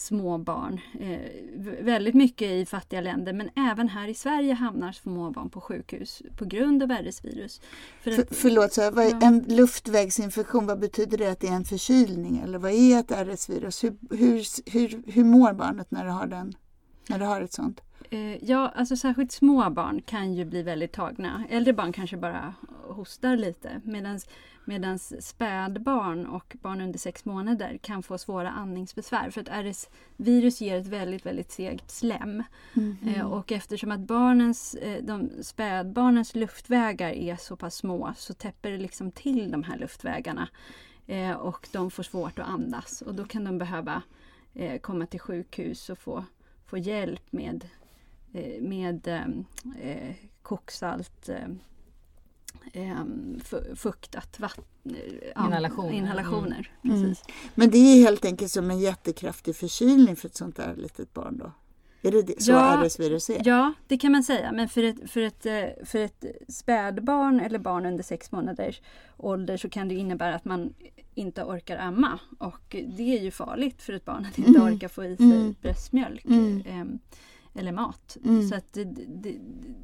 små 0.00 0.38
barn. 0.38 0.80
Eh, 1.00 1.84
väldigt 1.84 2.14
mycket 2.14 2.50
i 2.50 2.66
fattiga 2.66 3.00
länder 3.00 3.32
men 3.32 3.50
även 3.70 3.88
här 3.88 4.08
i 4.08 4.14
Sverige 4.14 4.54
hamnar 4.54 4.92
små 4.92 5.30
barn 5.30 5.50
på 5.50 5.60
sjukhus 5.60 6.22
på 6.38 6.44
grund 6.44 6.82
av 6.82 6.90
RS-virus. 6.90 7.60
För 8.02 8.10
För, 8.10 8.26
förlåt, 8.30 8.72
så 8.72 8.90
vad 8.90 9.04
Ja. 9.06 9.18
en 9.22 9.44
luftvägsinfektion, 9.48 10.66
vad 10.66 10.80
betyder 10.80 11.18
det? 11.18 11.30
Att 11.30 11.40
det 11.40 11.46
är 11.48 11.52
en 11.52 11.64
förkylning 11.64 12.38
eller 12.44 12.58
vad 12.58 12.70
är 12.72 12.98
ett 13.00 13.10
RS-virus? 13.10 13.84
Hur, 13.84 13.96
hur, 14.10 14.44
hur, 14.70 15.02
hur 15.12 15.24
mår 15.24 15.52
barnet 15.52 15.90
när 15.90 16.04
det 16.04 16.10
har, 16.10 16.26
den, 16.26 16.54
när 17.08 17.18
det 17.18 17.24
har 17.24 17.40
ett 17.42 17.52
sånt? 17.52 17.80
Eh, 18.10 18.44
Ja, 18.44 18.72
alltså 18.76 18.96
särskilt 18.96 19.32
små 19.32 19.70
barn 19.70 20.02
kan 20.02 20.34
ju 20.34 20.44
bli 20.44 20.62
väldigt 20.62 20.92
tagna. 20.92 21.44
Äldre 21.50 21.72
barn 21.72 21.92
kanske 21.92 22.16
bara 22.16 22.54
hostar 22.88 23.36
lite. 23.36 23.80
Medan 23.84 24.20
spädbarn 25.20 26.26
och 26.26 26.56
barn 26.62 26.80
under 26.80 26.98
sex 26.98 27.24
månader 27.24 27.78
kan 27.82 28.02
få 28.02 28.18
svåra 28.18 28.50
andningsbesvär. 28.50 29.30
För 29.30 29.40
att 29.40 29.48
RS-virus 29.48 30.60
ger 30.60 30.80
ett 30.80 30.86
väldigt, 30.86 31.26
väldigt 31.26 31.50
segt 31.50 31.90
slem. 31.90 32.42
Eh, 33.06 33.26
Och 33.26 33.52
eftersom 33.52 33.90
att 33.90 34.00
barnens, 34.00 34.74
eh, 34.74 35.02
de 35.04 35.30
spädbarnens 35.42 36.34
luftvägar 36.34 37.10
är 37.10 37.36
så 37.36 37.56
pass 37.56 37.74
små 37.74 38.12
så 38.16 38.34
täpper 38.34 38.70
det 38.70 38.78
liksom 38.78 39.10
till 39.12 39.50
de 39.50 39.62
här 39.62 39.78
luftvägarna. 39.78 40.48
Eh, 41.06 41.32
Och 41.32 41.68
de 41.72 41.90
får 41.90 42.02
svårt 42.02 42.38
att 42.38 42.48
andas. 42.48 43.02
Och 43.02 43.14
då 43.14 43.24
kan 43.24 43.44
de 43.44 43.58
behöva 43.58 44.02
eh, 44.54 44.80
komma 44.80 45.06
till 45.06 45.20
sjukhus 45.20 45.90
och 45.90 45.98
få, 45.98 46.24
få 46.66 46.78
hjälp 46.78 47.32
med 47.32 47.68
eh, 48.32 48.62
med 48.62 49.08
eh, 49.82 50.14
koksalt, 50.42 51.28
fuktat 53.76 54.40
vatten, 54.40 54.64
Inhalationer. 55.36 55.92
inhalationer. 55.92 56.72
Mm. 56.84 57.02
Precis. 57.02 57.24
Men 57.54 57.70
det 57.70 57.78
är 57.78 58.00
helt 58.00 58.24
enkelt 58.24 58.50
som 58.50 58.70
en 58.70 58.78
jättekraftig 58.80 59.56
förkylning 59.56 60.16
för 60.16 60.28
ett 60.28 60.36
sånt 60.36 60.56
där 60.56 60.76
litet 60.76 61.14
barn 61.14 61.38
då? 61.38 61.52
Är 62.02 62.10
det 62.12 62.22
det, 62.22 62.42
så 62.42 62.50
Ja, 62.52 62.82
RS-virus 62.84 63.30
är? 63.30 63.42
Ja, 63.48 63.72
det 63.88 63.98
kan 63.98 64.12
man 64.12 64.22
säga. 64.24 64.52
Men 64.52 64.68
för 64.68 64.82
ett, 64.82 65.10
för, 65.10 65.20
ett, 65.20 65.46
eh, 65.46 65.64
för 65.84 65.98
ett 65.98 66.24
spädbarn 66.48 67.40
eller 67.40 67.58
barn 67.58 67.86
under 67.86 68.02
sex 68.04 68.32
månaders 68.32 68.80
ålder 69.16 69.56
så 69.56 69.68
kan 69.68 69.88
det 69.88 69.94
innebära 69.94 70.34
att 70.34 70.44
man 70.44 70.74
inte 71.14 71.42
orkar 71.44 71.76
amma. 71.76 72.18
Och 72.38 72.76
det 72.96 73.18
är 73.18 73.22
ju 73.22 73.30
farligt 73.30 73.82
för 73.82 73.92
ett 73.92 74.04
barn 74.04 74.26
att 74.30 74.38
inte 74.38 74.50
Mm. 74.60 74.74
orka 74.74 74.88
få 74.88 75.04
i 75.04 75.16
sig 75.16 75.26
Mm. 75.26 75.54
bröstmjölk 75.62 76.24
Mm. 76.24 76.62
ehm, 76.66 76.98
eller 77.54 77.72
mat. 77.72 78.16
Mm. 78.24 78.48
Så 78.48 78.54
att 78.54 78.72
det, 78.72 78.84
det, 78.84 79.36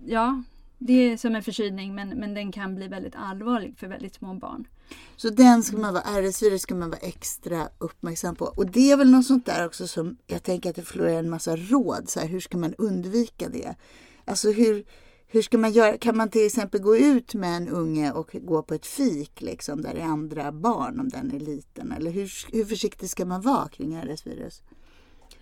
ja, 0.06 0.42
det 0.78 0.92
är 0.92 1.16
som 1.16 1.34
en 1.34 1.42
förkylning 1.42 1.94
men, 1.94 2.08
men 2.08 2.34
den 2.34 2.52
kan 2.52 2.74
bli 2.74 2.88
väldigt 2.88 3.16
allvarlig 3.16 3.78
för 3.78 3.86
väldigt 3.86 4.14
små 4.14 4.34
barn. 4.34 4.66
Så 5.16 5.30
den 5.30 5.62
ska 5.62 5.76
man 5.76 5.94
vara, 5.94 6.04
RS-virus 6.04 6.62
ska 6.62 6.74
man 6.74 6.90
vara 6.90 7.00
extra 7.00 7.68
uppmärksam 7.78 8.36
på. 8.36 8.44
Och 8.44 8.66
det 8.66 8.90
är 8.90 8.96
väl 8.96 9.10
något 9.10 9.26
sånt 9.26 9.46
där 9.46 9.66
också 9.66 9.86
som 9.86 10.16
jag 10.26 10.42
tänker 10.42 10.70
att 10.70 10.76
det 10.76 10.82
florerar 10.82 11.18
en 11.18 11.30
massa 11.30 11.56
råd. 11.56 12.08
Så 12.08 12.20
här, 12.20 12.26
hur 12.26 12.40
ska 12.40 12.58
man 12.58 12.74
undvika 12.74 13.48
det? 13.48 13.74
Alltså 14.24 14.50
hur, 14.50 14.84
hur 15.26 15.42
ska 15.42 15.58
man 15.58 15.72
göra? 15.72 15.98
Kan 15.98 16.16
man 16.16 16.30
till 16.30 16.46
exempel 16.46 16.80
gå 16.80 16.96
ut 16.96 17.34
med 17.34 17.56
en 17.56 17.68
unge 17.68 18.12
och 18.12 18.30
gå 18.32 18.62
på 18.62 18.74
ett 18.74 18.86
fik 18.86 19.40
liksom, 19.40 19.82
där 19.82 19.94
det 19.94 20.00
är 20.00 20.04
andra 20.04 20.52
barn 20.52 21.00
om 21.00 21.08
den 21.08 21.34
är 21.34 21.40
liten? 21.40 21.92
Eller 21.92 22.10
hur, 22.10 22.32
hur 22.52 22.64
försiktig 22.64 23.10
ska 23.10 23.24
man 23.24 23.40
vara 23.40 23.68
kring 23.68 23.96
RS-virus? 23.96 24.62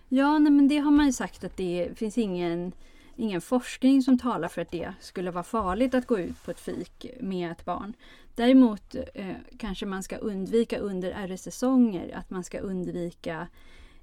Ja, 0.08 0.38
nej, 0.38 0.52
men 0.52 0.68
det 0.68 0.78
har 0.78 0.90
man 0.90 1.06
ju 1.06 1.12
sagt 1.12 1.44
att 1.44 1.56
det 1.56 1.88
finns 1.96 2.18
ingen, 2.18 2.72
ingen 3.16 3.40
forskning 3.40 4.02
som 4.02 4.18
talar 4.18 4.48
för 4.48 4.62
att 4.62 4.70
det 4.70 4.94
skulle 5.00 5.30
vara 5.30 5.44
farligt 5.44 5.94
att 5.94 6.06
gå 6.06 6.18
ut 6.18 6.44
på 6.44 6.50
ett 6.50 6.60
fik 6.60 7.06
med 7.20 7.52
ett 7.52 7.64
barn. 7.64 7.94
Däremot 8.34 8.94
eh, 9.14 9.36
kanske 9.58 9.86
man 9.86 10.02
ska 10.02 10.16
undvika 10.16 10.78
under 10.78 11.10
RS-säsonger 11.12 12.14
att 12.14 12.30
man 12.30 12.44
ska 12.44 12.58
undvika 12.58 13.48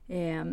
eh, 0.08 0.46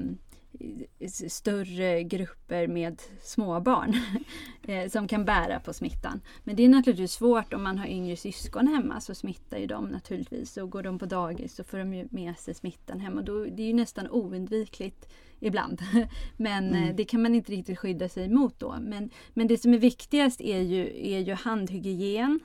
större 1.29 2.03
grupper 2.03 2.67
med 2.67 3.03
småbarn 3.23 3.97
eh, 4.63 4.89
som 4.89 5.09
kan 5.09 5.25
bära 5.25 5.61
på 5.61 5.73
smittan. 5.73 6.21
Men 6.45 6.57
det 6.57 6.65
är 6.65 6.69
naturligtvis 6.69 7.13
svårt 7.13 7.55
om 7.55 7.63
man 7.63 7.79
har 7.79 7.87
yngre 7.87 8.17
syskon 8.17 8.67
hemma 8.67 9.01
så 9.01 9.15
smittar 9.15 9.59
ju 9.59 9.67
de 9.67 9.85
naturligtvis. 9.89 10.57
Och 10.57 10.71
går 10.71 10.83
de 10.83 10.99
på 10.99 11.07
dagis 11.07 11.55
så 11.55 11.65
får 11.65 11.79
de 11.79 11.95
ju 11.95 12.09
med 12.11 12.39
sig 12.39 12.55
smittan 12.55 13.01
hem 13.01 13.19
och 13.19 13.25
då, 13.25 13.45
det 13.45 13.63
är 13.63 13.67
ju 13.67 13.75
nästan 13.75 14.09
oundvikligt 14.11 15.09
ibland. 15.41 15.83
Men 16.37 16.75
eh, 16.75 16.95
det 16.95 17.05
kan 17.05 17.23
man 17.23 17.35
inte 17.35 17.53
riktigt 17.53 17.79
skydda 17.79 18.09
sig 18.09 18.25
emot 18.25 18.55
då. 18.59 18.77
Men, 18.81 19.11
men 19.35 19.47
det 19.47 19.59
som 19.59 19.75
är 19.75 19.79
viktigast 19.79 20.41
är 20.41 20.61
ju, 20.61 21.13
är 21.15 21.19
ju 21.19 21.35
handhygien. 21.35 22.41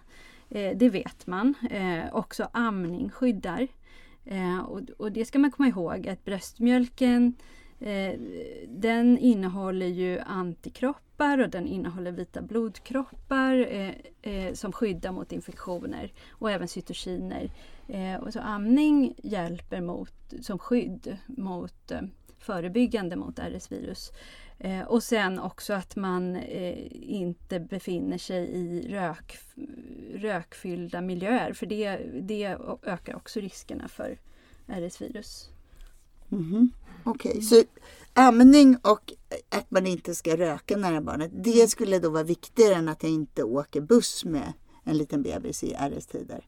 Eh, 0.50 0.78
det 0.78 0.90
vet 0.90 1.28
man. 1.28 1.54
Eh, 1.72 2.16
också 2.16 2.48
amning 2.54 3.10
skyddar. 3.10 3.68
Eh, 4.26 4.60
och, 4.60 4.82
och 4.98 5.12
det 5.12 5.26
ska 5.26 5.40
man 5.40 5.52
komma 5.52 5.68
ihåg 5.68 6.08
att 6.08 6.26
bröstmjölken 6.26 7.36
eh, 7.80 8.20
den 8.68 9.18
innehåller 9.18 9.86
ju 9.86 10.20
antikroppar 10.20 11.38
och 11.38 11.50
den 11.50 11.68
innehåller 11.68 12.12
vita 12.12 12.42
blodkroppar 12.42 13.68
eh, 14.22 14.54
som 14.54 14.72
skyddar 14.72 15.12
mot 15.12 15.32
infektioner 15.32 16.12
och 16.30 16.52
även 16.52 16.68
cytokiner. 16.68 17.52
Och 18.22 18.34
så 18.34 18.40
amning 18.40 19.16
hjälper 19.24 19.82
mot, 19.82 20.34
som 20.42 20.60
skydd 20.60 21.18
mot 21.28 21.92
förebyggande 22.44 23.16
mot 23.16 23.40
RS-virus. 23.40 24.12
Eh, 24.60 24.82
och 24.82 25.04
sen 25.04 25.40
också 25.40 25.74
att 25.74 25.96
man 25.96 26.36
eh, 26.36 26.88
inte 26.92 27.60
befinner 27.60 28.18
sig 28.18 28.50
i 28.50 28.88
rök, 28.90 29.38
rökfyllda 30.14 31.02
miljöer 31.02 31.54
för 31.54 31.66
det, 31.66 31.98
det 32.22 32.58
ökar 32.84 33.16
också 33.16 33.40
riskerna 33.40 33.88
för 33.88 34.20
RS-virus. 34.68 35.50
Mhm. 36.30 36.72
Okej, 37.04 37.42
så 37.42 37.64
amning 38.14 38.78
och 38.82 39.14
att 39.50 39.72
man 39.72 39.88
inte 39.88 40.16
ska 40.16 40.38
röka 40.38 40.78
nära 40.78 41.02
barnet. 41.02 41.32
Det 41.34 41.68
skulle 41.70 42.00
då 42.00 42.10
vara 42.10 42.24
viktigare 42.24 42.76
än 42.76 42.90
att 42.90 43.04
jag 43.04 43.12
inte 43.12 43.44
åker 43.44 43.82
buss 43.82 44.26
med 44.26 44.54
en 44.84 44.98
liten 44.98 45.24
bebis 45.24 45.64
i 45.64 45.74
RS-tider. 45.74 46.46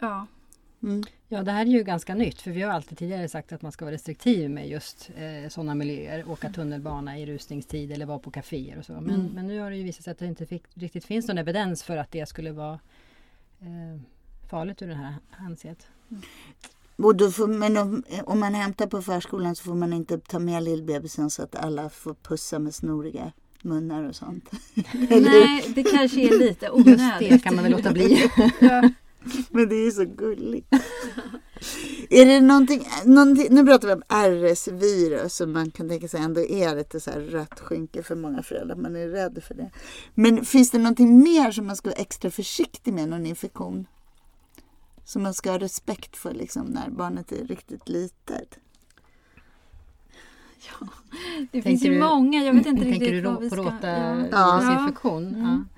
Ja, 0.00 0.26
Mm. 0.82 1.02
Ja, 1.28 1.42
det 1.42 1.52
här 1.52 1.60
är 1.66 1.70
ju 1.70 1.82
ganska 1.82 2.14
nytt 2.14 2.40
för 2.40 2.50
vi 2.50 2.62
har 2.62 2.70
alltid 2.72 2.98
tidigare 2.98 3.28
sagt 3.28 3.52
att 3.52 3.62
man 3.62 3.72
ska 3.72 3.84
vara 3.84 3.94
restriktiv 3.94 4.50
med 4.50 4.68
just 4.68 5.10
eh, 5.16 5.48
sådana 5.48 5.74
miljöer. 5.74 6.30
Åka 6.30 6.50
tunnelbana 6.52 7.18
i 7.18 7.26
rusningstid 7.26 7.92
eller 7.92 8.06
vara 8.06 8.18
på 8.18 8.30
kaféer 8.30 8.78
och 8.78 8.84
så. 8.84 8.92
Men, 8.92 9.14
Mm. 9.14 9.26
men 9.34 9.46
nu 9.46 9.60
har 9.60 9.70
det 9.70 9.76
ju 9.76 9.82
visat 9.82 10.04
sig 10.04 10.10
att 10.10 10.18
det 10.18 10.26
inte 10.26 10.46
fick, 10.46 10.62
riktigt 10.74 11.04
finns 11.04 11.28
någon 11.28 11.38
evidens 11.38 11.82
för 11.82 11.96
att 11.96 12.12
det 12.12 12.28
skulle 12.28 12.52
vara 12.52 12.78
eh, 13.60 14.00
farligt 14.50 14.82
ur 14.82 14.88
det 14.88 14.94
här 14.94 15.14
hänseendet. 15.30 15.86
Får, 16.96 17.46
men 17.46 17.76
om, 17.76 18.02
om 18.24 18.40
man 18.40 18.54
hämtar 18.54 18.86
på 18.86 19.02
förskolan 19.02 19.56
så 19.56 19.64
får 19.64 19.74
man 19.74 19.92
inte 19.92 20.18
ta 20.18 20.38
med 20.38 20.62
lillbebisen 20.62 21.30
så 21.30 21.42
att 21.42 21.54
alla 21.54 21.88
får 21.90 22.14
pussa 22.14 22.58
med 22.58 22.74
snoriga 22.74 23.32
munnar 23.62 24.04
och 24.04 24.16
sånt. 24.16 24.50
nej 25.10 25.64
det 25.74 25.82
kanske 25.82 26.20
är 26.20 26.38
lite 26.38 26.66
Just 26.76 26.86
onödigt. 26.86 27.30
det 27.30 27.38
kan 27.38 27.54
man 27.54 27.64
väl 27.64 27.72
låta 27.72 27.92
bli. 27.92 28.30
Ja. 28.60 28.90
Men 29.50 29.68
det 29.68 29.74
är 29.74 29.84
ju 29.84 29.90
så 29.90 30.04
gulligt. 30.04 30.72
är 32.10 32.26
det 32.26 32.40
någonting, 32.40 32.86
någonting, 33.04 33.46
nu 33.50 33.66
pratar 33.66 33.88
vi 33.88 33.94
om 33.94 34.02
RS-virus 34.08 35.34
som 35.34 35.52
man 35.52 35.70
kan 35.70 35.88
tänka 35.88 36.08
sig 36.08 36.20
ändå 36.20 36.40
är 36.40 36.76
lite 36.76 37.00
så 37.00 37.10
här 37.10 37.20
rött 37.20 37.60
skynke 37.60 38.02
för 38.02 38.14
många 38.16 38.42
föräldrar. 38.42 38.76
Man 38.76 38.96
är 38.96 39.08
rädd 39.08 39.42
för 39.46 39.54
det. 39.54 39.70
Men 40.14 40.44
finns 40.44 40.70
det 40.70 40.78
någonting 40.78 41.18
mer 41.22 41.50
som 41.50 41.66
man 41.66 41.76
ska 41.76 41.88
vara 41.90 42.00
extra 42.00 42.30
försiktig 42.30 42.92
med, 42.94 43.08
någon 43.08 43.26
infektion? 43.26 43.86
Som 45.04 45.22
man 45.22 45.34
ska 45.34 45.50
ha 45.50 45.58
respekt 45.58 46.16
för 46.16 46.34
liksom, 46.34 46.66
när 46.66 46.90
barnet 46.90 47.32
är 47.32 47.44
riktigt 47.44 47.88
litet? 47.88 48.58
Det 51.52 51.62
finns 51.62 51.84
ju 51.84 51.90
du- 51.94 52.00
många, 52.00 52.44
jag 52.44 52.52
vet 52.54 52.66
inte 52.66 52.82
Tänker 52.82 53.00
riktigt 53.00 53.10
du 53.10 53.20
vad 53.30 53.40
vi 53.40 53.50
på 53.50 53.56
ska... 53.56 53.64
råtavirusinfektion? 53.64 55.32
Ja. 55.32 55.38
Ja. 55.38 55.44
Mm. 55.44 55.68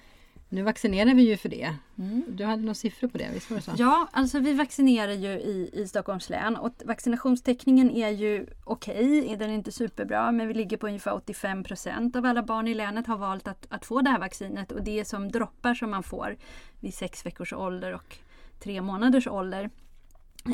Nu 0.52 0.62
vaccinerar 0.62 1.14
vi 1.14 1.22
ju 1.22 1.36
för 1.36 1.48
det. 1.48 1.74
Mm. 1.98 2.24
Du 2.28 2.44
hade 2.44 2.62
några 2.62 2.74
siffror 2.74 3.08
på 3.08 3.18
det, 3.18 3.28
visst 3.34 3.50
var 3.50 3.56
det 3.56 3.62
så? 3.62 3.72
Ja, 3.76 4.08
alltså 4.12 4.38
vi 4.38 4.52
vaccinerar 4.52 5.12
ju 5.12 5.28
i, 5.28 5.70
i 5.72 5.88
Stockholms 5.88 6.30
län 6.30 6.56
och 6.56 6.72
vaccinationstäckningen 6.84 7.90
är 7.90 8.08
ju 8.08 8.46
okej, 8.64 9.36
den 9.38 9.50
är 9.50 9.54
inte 9.54 9.72
superbra 9.72 10.32
men 10.32 10.48
vi 10.48 10.54
ligger 10.54 10.76
på 10.76 10.86
ungefär 10.86 11.14
85 11.14 11.64
procent 11.64 12.16
av 12.16 12.26
alla 12.26 12.42
barn 12.42 12.68
i 12.68 12.74
länet 12.74 13.06
har 13.06 13.16
valt 13.16 13.48
att, 13.48 13.66
att 13.68 13.86
få 13.86 14.00
det 14.00 14.10
här 14.10 14.18
vaccinet 14.18 14.72
och 14.72 14.82
det 14.82 15.00
är 15.00 15.04
som 15.04 15.32
droppar 15.32 15.74
som 15.74 15.90
man 15.90 16.02
får 16.02 16.36
vid 16.80 16.94
sex 16.94 17.26
veckors 17.26 17.52
ålder 17.52 17.94
och 17.94 18.16
tre 18.60 18.80
månaders 18.80 19.26
ålder. 19.26 19.70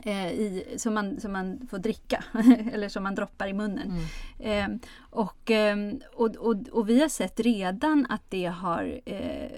Eh, 0.05 0.33
i, 0.33 0.75
som, 0.77 0.95
man, 0.95 1.21
som 1.21 1.33
man 1.33 1.67
får 1.71 1.79
dricka 1.79 2.25
eller 2.73 2.89
som 2.89 3.03
man 3.03 3.15
droppar 3.15 3.49
i 3.49 3.53
munnen. 3.53 3.93
Mm. 4.39 4.73
Eh, 4.73 4.89
och, 5.11 5.51
eh, 5.51 5.77
och, 6.15 6.37
och, 6.37 6.57
och 6.73 6.89
vi 6.89 7.01
har 7.01 7.09
sett 7.09 7.41
redan 7.41 8.07
att 8.09 8.23
det 8.29 8.47
har 8.47 9.01
eh, 9.05 9.51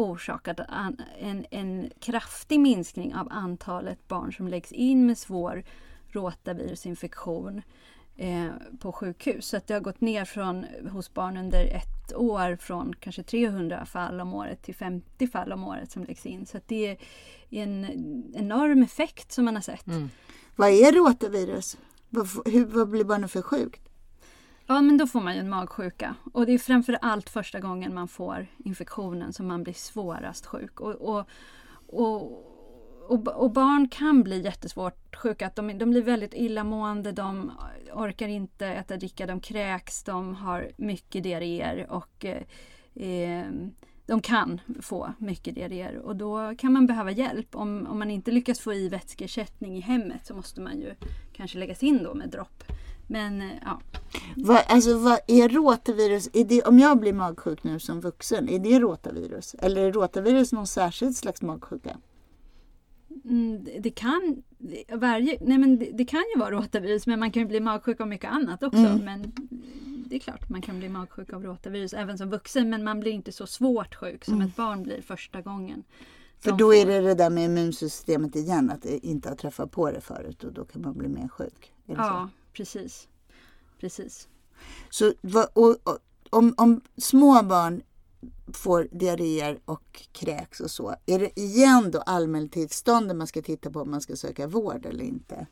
orsakat 0.00 0.60
en, 1.20 1.46
en 1.50 1.90
kraftig 2.00 2.60
minskning 2.60 3.14
av 3.14 3.28
antalet 3.30 4.08
barn 4.08 4.32
som 4.32 4.48
läggs 4.48 4.72
in 4.72 5.06
med 5.06 5.18
svår 5.18 5.64
rotavirusinfektion 6.08 7.62
eh, 8.16 8.48
på 8.80 8.92
sjukhus. 8.92 9.46
Så 9.46 9.56
att 9.56 9.66
det 9.66 9.74
har 9.74 9.80
gått 9.80 10.00
ner 10.00 10.24
från, 10.24 10.66
hos 10.90 11.14
barn 11.14 11.36
under 11.36 11.64
ett 11.64 12.14
år 12.16 12.56
från 12.56 12.94
kanske 13.00 13.22
300 13.22 13.86
fall 13.86 14.20
om 14.20 14.34
året 14.34 14.62
till 14.62 14.74
50 14.74 15.28
fall 15.28 15.52
om 15.52 15.64
året 15.64 15.90
som 15.90 16.04
läggs 16.04 16.26
in. 16.26 16.46
Så 16.46 16.56
att 16.56 16.68
det 16.68 16.86
är 16.86 16.96
en 17.50 17.84
enorm 18.34 18.82
effekt 18.82 19.32
som 19.32 19.44
man 19.44 19.54
har 19.54 19.62
sett. 19.62 19.86
Mm. 19.86 20.10
Vad 20.56 20.68
är 20.68 20.92
rotavirus? 20.92 21.78
Vad, 22.08 22.28
hur, 22.44 22.64
vad 22.64 22.88
blir 22.88 23.04
barnet 23.04 23.30
för 23.30 23.42
sjukt? 23.42 23.89
Ja, 24.70 24.80
men 24.80 24.96
då 24.96 25.06
får 25.06 25.20
man 25.20 25.34
ju 25.34 25.40
en 25.40 25.48
magsjuka. 25.48 26.14
Och 26.32 26.46
det 26.46 26.52
är 26.52 26.58
framför 26.58 26.98
allt 27.02 27.30
första 27.30 27.60
gången 27.60 27.94
man 27.94 28.08
får 28.08 28.46
infektionen 28.64 29.32
som 29.32 29.46
man 29.46 29.62
blir 29.62 29.74
svårast 29.74 30.46
sjuk. 30.46 30.80
Och, 30.80 30.94
och, 30.94 31.28
och, 31.86 32.22
och, 33.08 33.28
och 33.28 33.50
barn 33.50 33.88
kan 33.88 34.22
bli 34.22 34.40
jättesvårt 34.40 35.16
sjuka. 35.16 35.46
Att 35.46 35.56
de, 35.56 35.78
de 35.78 35.90
blir 35.90 36.02
väldigt 36.02 36.34
illamående, 36.34 37.12
de 37.12 37.52
orkar 37.92 38.28
inte 38.28 38.66
äta, 38.66 38.96
dricka, 38.96 39.26
de 39.26 39.40
kräks, 39.40 40.02
de 40.02 40.34
har 40.34 40.70
mycket 40.76 41.22
diarréer 41.22 41.86
och 41.90 42.24
eh, 42.24 42.42
eh, 43.08 43.46
de 44.06 44.20
kan 44.20 44.60
få 44.80 45.12
mycket 45.18 45.54
diarréer 45.54 45.98
och 45.98 46.16
då 46.16 46.54
kan 46.58 46.72
man 46.72 46.86
behöva 46.86 47.10
hjälp. 47.10 47.54
Om, 47.56 47.86
om 47.86 47.98
man 47.98 48.10
inte 48.10 48.30
lyckas 48.30 48.60
få 48.60 48.74
i 48.74 48.88
vätskeersättning 48.88 49.76
i 49.76 49.80
hemmet 49.80 50.26
så 50.26 50.34
måste 50.34 50.60
man 50.60 50.78
ju 50.78 50.94
kanske 51.32 51.58
läggas 51.58 51.82
in 51.82 52.02
då 52.02 52.14
med 52.14 52.28
dropp. 52.28 52.64
Men 53.10 53.42
eh, 53.42 53.48
ja, 53.64 53.80
Vad, 54.36 54.62
alltså, 54.68 54.98
vad 54.98 55.18
är 55.26 55.48
rotavirus? 55.48 56.28
Är 56.32 56.44
det, 56.44 56.62
om 56.62 56.78
jag 56.78 57.00
blir 57.00 57.12
magsjuk 57.12 57.64
nu 57.64 57.78
som 57.78 58.00
vuxen, 58.00 58.48
är 58.48 58.58
det 58.58 58.78
rotavirus? 58.78 59.54
Eller 59.58 59.84
är 59.84 59.92
rotavirus 59.92 60.52
någon 60.52 60.66
särskild 60.66 61.16
slags 61.16 61.42
magsjuka? 61.42 61.96
Mm, 63.24 63.64
det- 63.80 63.90
kan 63.90 64.42
varje, 64.92 65.38
nej 65.40 65.58
men 65.58 65.78
det, 65.78 65.90
det 65.92 66.04
kan 66.04 66.22
ju 66.34 66.40
vara 66.40 66.50
rotavirus 66.50 67.06
men 67.06 67.20
man 67.20 67.30
kan 67.30 67.42
ju 67.42 67.48
bli 67.48 67.60
magsjuk 67.60 68.00
av 68.00 68.08
mycket 68.08 68.30
annat 68.30 68.62
också. 68.62 68.78
Mm. 68.78 69.04
Men 69.04 69.32
det 70.06 70.16
är 70.16 70.20
klart 70.20 70.48
man 70.48 70.62
kan 70.62 70.78
bli 70.78 70.88
magsjuk 70.88 71.32
av 71.32 71.44
rotavirus 71.44 71.92
även 71.92 72.18
som 72.18 72.30
vuxen 72.30 72.70
men 72.70 72.84
man 72.84 73.00
blir 73.00 73.12
inte 73.12 73.32
så 73.32 73.46
svårt 73.46 73.94
sjuk 73.94 74.24
som 74.24 74.40
ett 74.40 74.56
barn 74.56 74.82
blir 74.82 75.02
första 75.02 75.40
gången. 75.40 75.72
Mm. 75.74 75.84
För 76.38 76.52
då 76.52 76.74
är 76.74 76.86
det 76.86 77.00
det 77.00 77.14
där 77.14 77.30
med 77.30 77.44
immunsystemet 77.44 78.36
igen, 78.36 78.70
att 78.70 78.84
inte 78.84 79.28
har 79.28 79.36
träffat 79.36 79.70
på 79.70 79.90
det 79.90 80.00
förut 80.00 80.44
och 80.44 80.52
då 80.52 80.64
kan 80.64 80.82
man 80.82 80.98
bli 80.98 81.08
mer 81.08 81.28
sjuk. 81.28 81.72
Ja, 81.86 82.28
precis. 82.52 83.08
Precis. 83.80 84.28
så? 84.90 85.12
och, 85.54 85.76
och, 85.88 85.98
om, 86.30 86.54
om 86.56 86.80
små 86.96 87.42
barn 87.42 87.82
får 88.52 88.88
diarréer 88.92 89.60
och 89.64 90.02
kräks 90.12 90.60
och 90.60 90.70
så, 90.70 90.94
är 91.06 91.18
det 91.18 91.40
igen 91.40 91.90
då 91.90 92.00
allmäntillståndet 92.00 93.16
man 93.16 93.26
ska 93.26 93.42
titta 93.42 93.70
på 93.70 93.80
om 93.80 93.90
man 93.90 94.00
ska 94.00 94.16
söka 94.16 94.46
vård 94.46 94.86
eller 94.86 95.04
inte? 95.04 95.46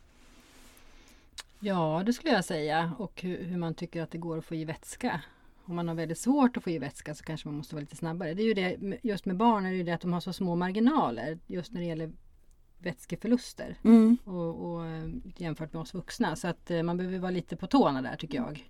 Ja, 1.60 2.02
det 2.06 2.12
skulle 2.12 2.32
jag 2.32 2.44
säga. 2.44 2.92
Och 2.98 3.22
hur, 3.22 3.44
hur 3.44 3.56
man 3.56 3.74
tycker 3.74 4.02
att 4.02 4.10
det 4.10 4.18
går 4.18 4.38
att 4.38 4.44
få 4.44 4.54
i 4.54 4.64
vätska. 4.64 5.22
Om 5.64 5.76
man 5.76 5.88
har 5.88 5.94
väldigt 5.94 6.18
svårt 6.18 6.56
att 6.56 6.64
få 6.64 6.70
i 6.70 6.78
vätska 6.78 7.14
så 7.14 7.24
kanske 7.24 7.48
man 7.48 7.56
måste 7.56 7.74
vara 7.74 7.80
lite 7.80 7.96
snabbare. 7.96 8.34
Det 8.34 8.42
är 8.42 8.46
ju 8.46 8.54
det, 8.54 8.98
just 9.02 9.24
med 9.24 9.36
barn 9.36 9.66
är 9.66 9.70
det 9.70 9.76
ju 9.76 9.82
det 9.82 9.92
att 9.92 10.00
de 10.00 10.12
har 10.12 10.20
så 10.20 10.32
små 10.32 10.56
marginaler 10.56 11.38
just 11.46 11.72
när 11.72 11.80
det 11.80 11.86
gäller 11.86 12.12
vätskeförluster. 12.78 13.78
Mm. 13.84 14.16
Och, 14.24 14.70
och, 14.70 14.86
eh, 14.86 15.08
jämfört 15.36 15.72
med 15.72 15.82
oss 15.82 15.94
vuxna. 15.94 16.36
Så 16.36 16.48
att 16.48 16.70
eh, 16.70 16.82
man 16.82 16.96
behöver 16.96 17.18
vara 17.18 17.30
lite 17.30 17.56
på 17.56 17.66
tårna 17.66 18.02
där 18.02 18.16
tycker 18.16 18.38
jag. 18.38 18.68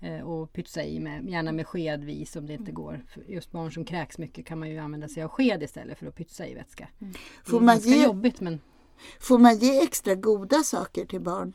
Eh, 0.00 0.20
och 0.20 0.52
pytsa 0.52 0.84
i 0.84 1.00
med, 1.00 1.28
gärna 1.28 1.52
med 1.52 1.66
skedvis 1.66 2.36
om 2.36 2.46
det 2.46 2.52
inte 2.52 2.72
går. 2.72 3.04
För 3.08 3.22
just 3.22 3.52
barn 3.52 3.72
som 3.72 3.84
kräks 3.84 4.18
mycket 4.18 4.46
kan 4.46 4.58
man 4.58 4.70
ju 4.70 4.78
använda 4.78 5.08
sig 5.08 5.22
av 5.22 5.28
sked 5.28 5.62
istället 5.62 5.98
för 5.98 6.06
att 6.06 6.16
pytsa 6.16 6.46
i 6.46 6.54
vätska. 6.54 6.88
Det 6.98 7.14
Får 7.44 7.56
är 7.56 7.60
man, 7.60 7.74
ganska 7.74 7.90
ge, 7.90 8.04
jobbigt 8.04 8.40
men 8.40 8.60
får 9.20 9.38
man 9.38 9.56
ge 9.56 9.82
extra 9.82 10.14
goda 10.14 10.62
saker 10.62 11.04
till 11.04 11.20
barn? 11.20 11.52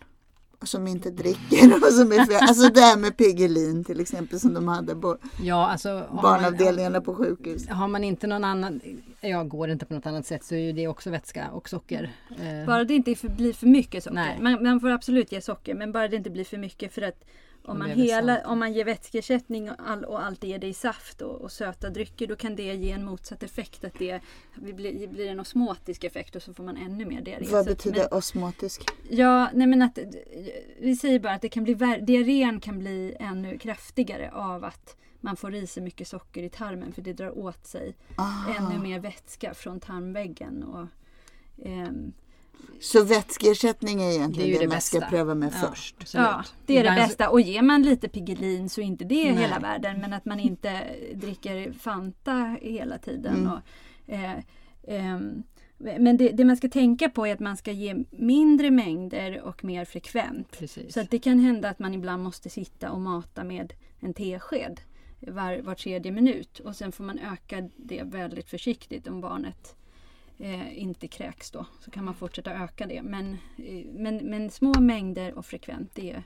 Som 0.63 0.87
inte 0.87 1.09
dricker 1.11 1.75
och 1.87 1.93
som 1.93 2.11
är 2.11 2.25
fel. 2.25 2.37
Alltså 2.41 2.69
det 2.69 2.79
här 2.81 2.97
med 2.97 3.17
Piggelin 3.17 3.83
till 3.83 3.99
exempel 3.99 4.39
som 4.39 4.53
de 4.53 4.67
hade 4.67 4.95
på 4.95 5.17
ja 5.43 5.67
alltså 5.67 5.89
har 5.89 6.07
man- 6.13 6.21
barnavdelningarna 6.23 7.01
på 7.01 7.15
sjukhus. 7.15 7.67
Har 7.67 7.87
man 7.87 8.03
inte 8.03 8.27
någon 8.27 8.43
annan, 8.43 8.81
jag 9.21 9.47
går 9.49 9.69
inte 9.69 9.85
på 9.85 9.93
något 9.93 10.05
annat 10.05 10.25
sätt 10.25 10.43
så 10.43 10.55
är 10.55 10.59
ju 10.59 10.71
det 10.71 10.87
också 10.87 11.09
vätska 11.09 11.51
och 11.51 11.69
socker. 11.69 12.11
Eh, 12.29 12.65
Bara 12.67 12.83
det 12.83 12.93
inte 12.93 13.15
blir 13.29 13.53
för 13.53 13.67
mycket 13.67 14.03
socker. 14.03 14.15
Nej. 14.15 14.37
Man, 14.41 14.63
man 14.63 14.79
får 14.79 14.89
absolut 14.89 15.31
ge 15.31 15.41
socker 15.41 15.75
men 15.75 15.91
bara 15.91 16.07
det 16.07 16.15
inte 16.15 16.29
blir 16.29 16.43
för 16.43 16.57
mycket 16.57 16.93
för 16.93 17.01
att 17.01 17.25
om 17.65 17.79
man, 17.79 17.89
hela, 17.89 18.35
sant. 18.35 18.47
om 18.47 18.59
man 18.59 18.73
ger 18.73 18.85
vätskeersättning 18.85 19.69
och, 19.71 19.75
all, 19.87 20.03
och 20.05 20.23
alltid 20.25 20.49
ger 20.49 20.59
det 20.59 20.67
i 20.67 20.73
saft 20.73 21.21
och, 21.21 21.41
och 21.41 21.51
söta 21.51 21.89
drycker 21.89 22.27
då 22.27 22.35
kan 22.35 22.55
det 22.55 22.63
ge 22.75 22.91
en 22.91 23.05
motsatt 23.05 23.43
effekt. 23.43 23.83
Att 23.83 23.99
det 23.99 24.21
blir, 24.55 25.07
blir 25.07 25.27
en 25.29 25.39
osmotisk 25.39 26.03
effekt 26.03 26.35
och 26.35 26.41
så 26.41 26.53
får 26.53 26.63
man 26.63 26.77
ännu 26.77 27.05
mer 27.05 27.21
diarré. 27.21 27.39
Vad 27.45 27.49
Så 27.49 27.57
att- 27.71 27.77
betyder 27.77 28.13
osmotisk? 28.13 28.81
Ja, 29.09 29.49
nej 29.53 29.67
men 29.67 29.81
att 29.81 29.99
vi 30.79 30.95
säger 30.95 31.19
bara 31.19 31.33
att 31.33 31.41
det 31.41 31.49
kan 31.49 31.63
bli, 31.63 31.73
diarrén 32.01 32.59
kan 32.59 32.79
bli 32.79 33.15
ännu 33.19 33.57
kraftigare 33.57 34.31
av 34.31 34.63
att 34.63 34.97
man 35.21 35.35
får 35.35 35.55
i 35.55 35.67
sig 35.67 35.83
mycket 35.83 36.07
socker 36.07 36.43
i 36.43 36.49
tarmen 36.49 36.91
för 36.93 37.01
det 37.01 37.13
drar 37.13 37.37
åt 37.37 37.67
sig 37.67 37.95
Ah. 38.15 38.53
ännu 38.59 38.79
mer 38.79 38.99
vätska 38.99 39.53
från 39.53 39.79
tarmväggen. 39.79 40.63
Och, 40.63 40.87
ehm, 41.65 42.13
Så 42.81 43.03
vätskeersättning 43.03 44.01
är 44.01 44.11
egentligen 44.11 44.49
Det 44.49 44.55
är 44.55 44.59
det, 44.59 44.65
det 44.65 44.69
man 44.69 44.81
ska 44.81 44.99
bästa. 44.99 45.09
pröva 45.09 45.35
med 45.35 45.53
Ja, 45.61 45.67
först. 45.69 45.95
absolut. 45.99 46.25
ja, 46.27 46.43
det 46.65 46.77
är 46.77 46.83
det 46.83 46.91
bästa. 46.91 47.29
Och 47.29 47.41
ger 47.41 47.61
man 47.61 47.81
lite 47.83 48.09
Piggelin 48.09 48.69
så 48.69 48.81
är 48.81 48.85
inte 48.85 49.03
det 49.03 49.31
Nej. 49.31 49.41
hela 49.41 49.59
världen. 49.59 50.01
Men 50.01 50.13
att 50.13 50.25
man 50.25 50.39
inte 50.39 50.81
dricker 51.13 51.73
Fanta 51.73 52.57
hela 52.61 52.97
tiden. 52.97 53.35
Mm. 53.35 53.51
Och, 53.51 53.59
eh, 54.13 54.35
ehm, 54.87 55.43
men 55.77 56.17
det, 56.17 56.29
det 56.29 56.45
man 56.45 56.57
ska 56.57 56.69
tänka 56.69 57.09
på 57.09 57.27
är 57.27 57.33
att 57.33 57.39
man 57.39 57.57
ska 57.57 57.71
ge 57.71 57.95
mindre 58.11 58.71
mängder 58.71 59.41
och 59.41 59.63
mer 59.63 59.85
frekvent. 59.85 60.51
Precis. 60.59 60.93
Så 60.93 61.01
att 61.01 61.11
det 61.11 61.19
kan 61.19 61.39
hända 61.39 61.69
att 61.69 61.79
man 61.79 61.93
ibland 61.93 62.23
måste 62.23 62.49
sitta 62.49 62.91
och 62.91 63.01
mata 63.01 63.43
med 63.43 63.73
en 63.99 64.13
tesked 64.13 64.81
var, 65.19 65.61
var 65.61 65.75
tredje 65.75 66.11
minut. 66.11 66.59
Och 66.59 66.75
sen 66.75 66.91
får 66.91 67.03
man 67.03 67.19
öka 67.19 67.69
det 67.77 68.03
väldigt 68.03 68.49
försiktigt 68.49 69.07
om 69.07 69.21
barnet 69.21 69.75
eh, 70.39 70.81
inte 70.81 71.07
kräks 71.07 71.51
då. 71.51 71.65
Så 71.79 71.91
kan 71.91 72.05
man 72.05 72.15
fortsätta 72.15 72.53
öka 72.53 72.85
det. 72.85 73.01
Men, 73.01 73.37
eh, 73.57 73.85
men, 73.93 74.17
men 74.17 74.49
små 74.49 74.73
mängder 74.79 75.33
och 75.33 75.45
frekvent, 75.45 75.91
det 75.95 76.11
är, 76.11 76.23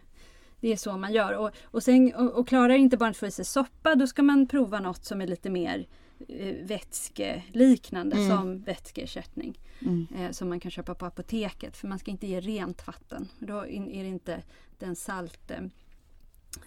det 0.60 0.72
är 0.74 0.78
så 0.78 0.98
man 0.98 1.14
gör. 1.14 1.34
Och, 1.38 1.52
och, 1.64 1.84
sen, 1.84 2.16
och, 2.16 2.32
och 2.32 2.48
klarar 2.48 2.74
inte 2.76 2.98
barnet 2.98 3.16
att 3.16 3.20
få 3.20 3.26
i 3.28 3.32
sig 3.32 3.46
soppa, 3.46 3.96
då 3.96 4.08
ska 4.08 4.24
man 4.24 4.48
prova 4.48 4.80
något 4.80 5.06
som 5.06 5.22
är 5.22 5.28
lite 5.28 5.50
mer 5.50 5.88
eh, 6.28 6.56
vätskeliknande 6.66 8.16
Mm. 8.16 8.30
som 8.38 8.62
vätskeersättning. 8.62 9.60
Mm. 9.82 10.08
Eh, 10.18 10.32
som 10.32 10.50
man 10.50 10.60
kan 10.60 10.72
köpa 10.72 10.96
på 10.96 11.06
apoteket. 11.06 11.78
För 11.78 11.88
man 11.88 12.00
ska 12.00 12.12
inte 12.12 12.28
ge 12.28 12.40
rent 12.40 12.88
vatten. 12.88 13.28
Då 13.40 13.66
är 13.66 14.04
det 14.04 14.10
inte 14.10 14.44
den 14.80 14.96
salt 14.96 15.52
eh, 15.52 15.64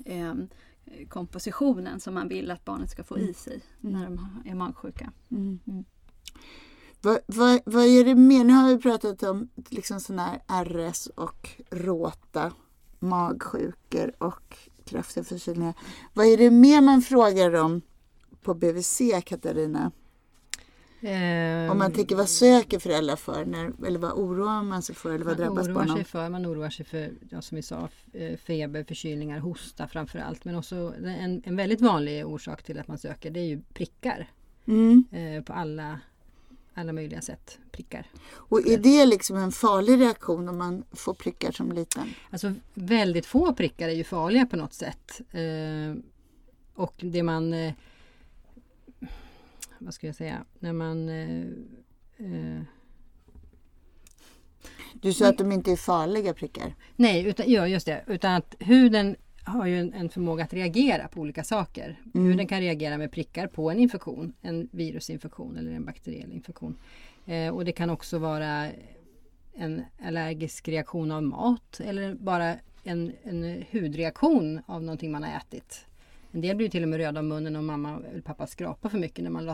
eh, 0.05 0.35
kompositionen 1.09 2.01
som 2.01 2.15
man 2.15 2.29
vill 2.29 2.51
att 2.51 2.65
barnet 2.65 2.91
ska 2.91 3.05
få 3.05 3.19
i 3.19 3.35
sig 3.35 3.61
när 3.81 4.05
de 4.05 4.43
är 4.45 4.55
magsjuka. 4.55 5.13
Vad, 7.03 7.19
vad, 7.27 7.61
vad 7.65 7.85
är 7.85 8.05
det 8.05 8.15
mer? 8.15 8.45
Nu 8.45 8.53
har 8.53 8.69
vi 8.69 8.79
pratat 8.83 9.23
om 9.23 9.49
liksom 9.69 10.01
sådana 10.01 10.41
här 10.49 10.65
RS 10.65 11.07
och 11.07 11.49
råta, 11.71 12.53
magsjukor 12.99 14.13
och 14.19 14.57
kraftiga 14.85 15.25
förkylningar. 15.25 15.75
Vad 16.15 16.27
är 16.27 16.37
det 16.37 16.51
mer 16.51 16.81
man 16.81 17.03
frågar 17.03 17.53
om 17.55 17.81
på 18.43 18.55
BVC, 18.55 19.01
Katarina? 19.25 19.93
Eh, 21.01 21.71
Om 21.73 21.79
man 21.79 21.93
tänker 21.93 22.17
vad 22.17 22.29
söker 22.29 22.79
föräldrar 22.79 23.17
för? 23.17 23.45
När, 23.45 23.87
eller 23.87 23.99
vad 23.99 24.13
oroar 24.13 24.63
man 24.63 24.83
sig 24.83 24.95
för? 24.95 25.15
Eller 25.15 25.25
vad 25.25 25.37
drabbas 25.37 25.69
oroar 25.69 25.87
sig 25.87 26.05
för, 26.05 26.29
man 26.29 26.47
oroar 26.47 26.71
sig 26.71 26.87
för, 26.87 27.13
ja, 27.31 27.43
som 27.43 27.57
vi 27.57 27.63
sa, 27.63 27.89
eh, 28.13 28.37
feber, 28.37 28.85
förkylningar, 28.85 29.39
hosta 29.39 29.89
framför 29.89 30.19
allt. 30.19 30.45
Men 30.45 30.57
också 30.57 30.95
en, 31.05 31.43
en 31.45 31.57
väldigt 31.57 31.81
vanlig 31.81 32.27
orsak 32.27 32.63
till 32.63 32.79
att 32.79 32.89
man 32.89 32.99
söker 32.99 33.31
det 33.31 33.41
är 33.41 33.45
ju 33.45 33.63
prickar 33.75 34.31
Mm. 34.67 35.05
eh, 35.13 35.43
på 35.45 35.53
alla, 35.53 36.01
alla 36.75 36.93
möjliga 36.93 37.21
sätt 37.21 37.59
prickar. 37.71 38.07
Och 38.31 38.67
är 38.67 38.79
det 38.79 39.07
liksom 39.07 39.37
en 39.37 39.53
farlig 39.53 40.01
reaktion 40.01 40.49
om 40.49 40.59
man 40.59 40.85
får 40.93 41.15
prickar 41.15 41.53
som 41.53 41.73
liten? 41.73 42.15
Alltså 42.31 42.53
väldigt 42.75 43.27
få 43.27 43.55
prickar 43.55 43.89
är 43.89 43.93
ju 43.93 44.05
farliga 44.05 44.47
på 44.47 44.57
något 44.57 44.75
sätt. 44.75 45.21
Eh, 45.31 46.03
och 46.75 46.95
det 46.97 47.23
man 47.23 47.53
eh, 47.53 47.73
vad 49.85 49.95
ska 49.95 50.07
jag 50.07 50.17
säga, 50.17 50.45
när 50.59 50.73
man 50.73 51.09
eh, 51.09 51.47
eh, 52.17 52.63
Du 54.95 55.13
sa 55.13 55.29
att 55.29 55.39
de 55.39 55.53
inte 55.53 55.73
är 55.73 55.77
farliga 55.77 56.35
prickar. 56.35 56.75
Nej, 56.97 57.27
utan, 57.27 57.51
ja, 57.51 57.69
just 57.69 57.87
det. 57.87 58.05
Utan 58.07 58.33
att 58.33 58.55
huden 58.59 59.17
har 59.45 59.67
ju 59.67 59.81
en, 59.81 59.93
en 59.93 60.09
förmåga 60.09 60.45
att 60.45 60.53
reagera 60.53 61.09
på 61.09 61.21
olika 61.21 61.45
saker. 61.45 62.01
Mm. 62.15 62.27
Huden 62.27 62.47
kan 62.47 62.61
reagera 62.61 62.99
med 62.99 63.13
prickar 63.13 63.47
på 63.47 63.71
en 63.71 63.79
infektion, 63.79 64.33
en 64.43 64.69
virusinfektion 64.73 65.57
eller 65.57 65.73
en 65.73 65.85
bakteriell 65.85 66.33
infektion. 66.33 66.77
Eh, 67.27 67.49
och 67.49 67.65
det 67.65 67.73
kan 67.73 67.91
också 67.91 68.19
vara 68.19 68.69
en 69.55 69.83
allergisk 70.05 70.69
reaktion 70.69 71.11
av 71.11 71.23
mat 71.23 71.81
eller 71.85 72.15
bara 72.15 72.55
en, 72.85 73.13
en 73.23 73.65
hudreaktion 73.71 74.61
av 74.67 74.83
någonting 74.83 75.13
man 75.13 75.23
har 75.23 75.37
ätit. 75.37 75.87
En 76.33 76.41
del 76.41 76.57
blir 76.57 76.69
till 76.69 76.83
och 76.83 76.89
med 76.89 76.99
röda 76.99 77.21
om 77.21 77.29
munnen 77.29 77.57
om 77.57 77.67
mamma 77.67 77.99
eller 78.11 78.21
pappa 78.21 78.47
skrapar 78.47 78.89
för 78.89 78.99
mycket 78.99 79.25
när 79.25 79.31
man, 79.31 79.45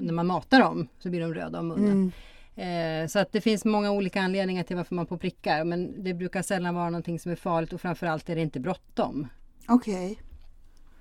när 0.00 0.12
man 0.12 0.26
matar 0.26 0.60
dem. 0.60 0.88
Så 0.98 1.10
blir 1.10 1.20
de 1.20 1.34
röda 1.34 1.60
om 1.60 1.68
munnen. 1.68 2.12
Eh, 2.56 3.06
så 3.06 3.18
att 3.18 3.32
det 3.32 3.40
finns 3.40 3.64
många 3.64 3.90
olika 3.90 4.22
anledningar 4.22 4.62
till 4.62 4.76
varför 4.76 4.94
man 4.94 5.06
får 5.06 5.16
prickar. 5.16 5.64
Men 5.64 6.04
det 6.04 6.14
brukar 6.14 6.42
sällan 6.42 6.74
vara 6.74 6.90
någonting 6.90 7.18
som 7.18 7.32
är 7.32 7.36
farligt 7.36 7.72
och 7.72 7.80
framförallt 7.80 8.28
är 8.28 8.34
det 8.34 8.42
inte 8.42 8.60
bråttom. 8.60 9.28
Okej. 9.68 10.18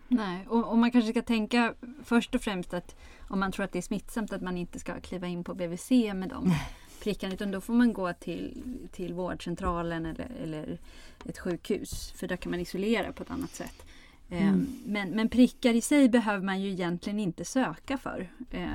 Nej, 0.07 0.45
och, 0.47 0.71
och 0.71 0.77
man 0.77 0.91
kanske 0.91 1.11
ska 1.11 1.21
tänka 1.21 1.73
först 2.03 2.35
och 2.35 2.41
främst 2.41 2.73
att 2.73 2.95
om 3.29 3.39
man 3.39 3.51
tror 3.51 3.65
att 3.65 3.71
det 3.71 3.79
är 3.79 3.81
smittsamt 3.81 4.33
att 4.33 4.41
man 4.41 4.57
inte 4.57 4.79
ska 4.79 4.99
kliva 4.99 5.27
in 5.27 5.43
på 5.43 5.53
BVC 5.53 5.89
med 5.91 6.29
de 6.29 6.53
prickarna 7.03 7.33
utan 7.33 7.51
då 7.51 7.61
får 7.61 7.73
man 7.73 7.93
gå 7.93 8.13
till, 8.13 8.63
till 8.91 9.13
vårdcentralen 9.13 10.05
eller, 10.05 10.27
eller 10.43 10.79
ett 11.25 11.37
sjukhus 11.37 12.11
för 12.11 12.27
där 12.27 12.35
kan 12.35 12.51
man 12.51 12.59
isolera 12.59 13.13
på 13.13 13.23
ett 13.23 13.31
annat 13.31 13.49
sätt. 13.49 13.85
Eh, 14.31 14.55
Men, 14.85 15.09
men 15.09 15.29
prickar 15.29 15.73
i 15.73 15.81
sig 15.81 16.09
behöver 16.09 16.45
man 16.45 16.61
ju 16.61 16.69
egentligen 16.69 17.19
inte 17.19 17.45
söka 17.45 17.97
för. 17.97 18.31
Eh, 18.51 18.69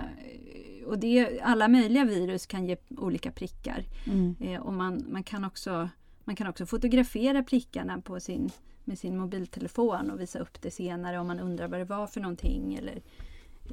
och 0.87 0.99
det, 0.99 1.40
alla 1.42 1.69
möjliga 1.69 2.05
virus 2.05 2.47
kan 2.47 2.66
ge 2.66 2.77
olika 2.97 3.31
prickar. 3.31 3.85
Mm. 4.07 4.35
Eh, 4.40 4.61
och 4.61 4.73
man, 4.73 5.05
man, 5.09 5.23
kan 5.23 5.45
också, 5.45 5.88
man 6.25 6.37
kan 6.37 6.47
också 6.47 6.66
fotografera 6.66 7.42
prickarna 7.42 8.01
på 8.01 8.21
sin, 8.21 8.51
med 8.85 8.99
sin 8.99 9.19
mobiltelefon 9.19 10.11
och 10.11 10.21
visa 10.21 10.38
upp 10.38 10.62
det 10.62 10.71
senare 10.71 11.19
om 11.19 11.27
man 11.27 11.40
undrar 11.40 11.69
vad 11.69 11.81
det 11.81 11.85
var 11.85 12.07
för 12.07 12.21
någonting 12.21 12.75
eller 12.75 13.03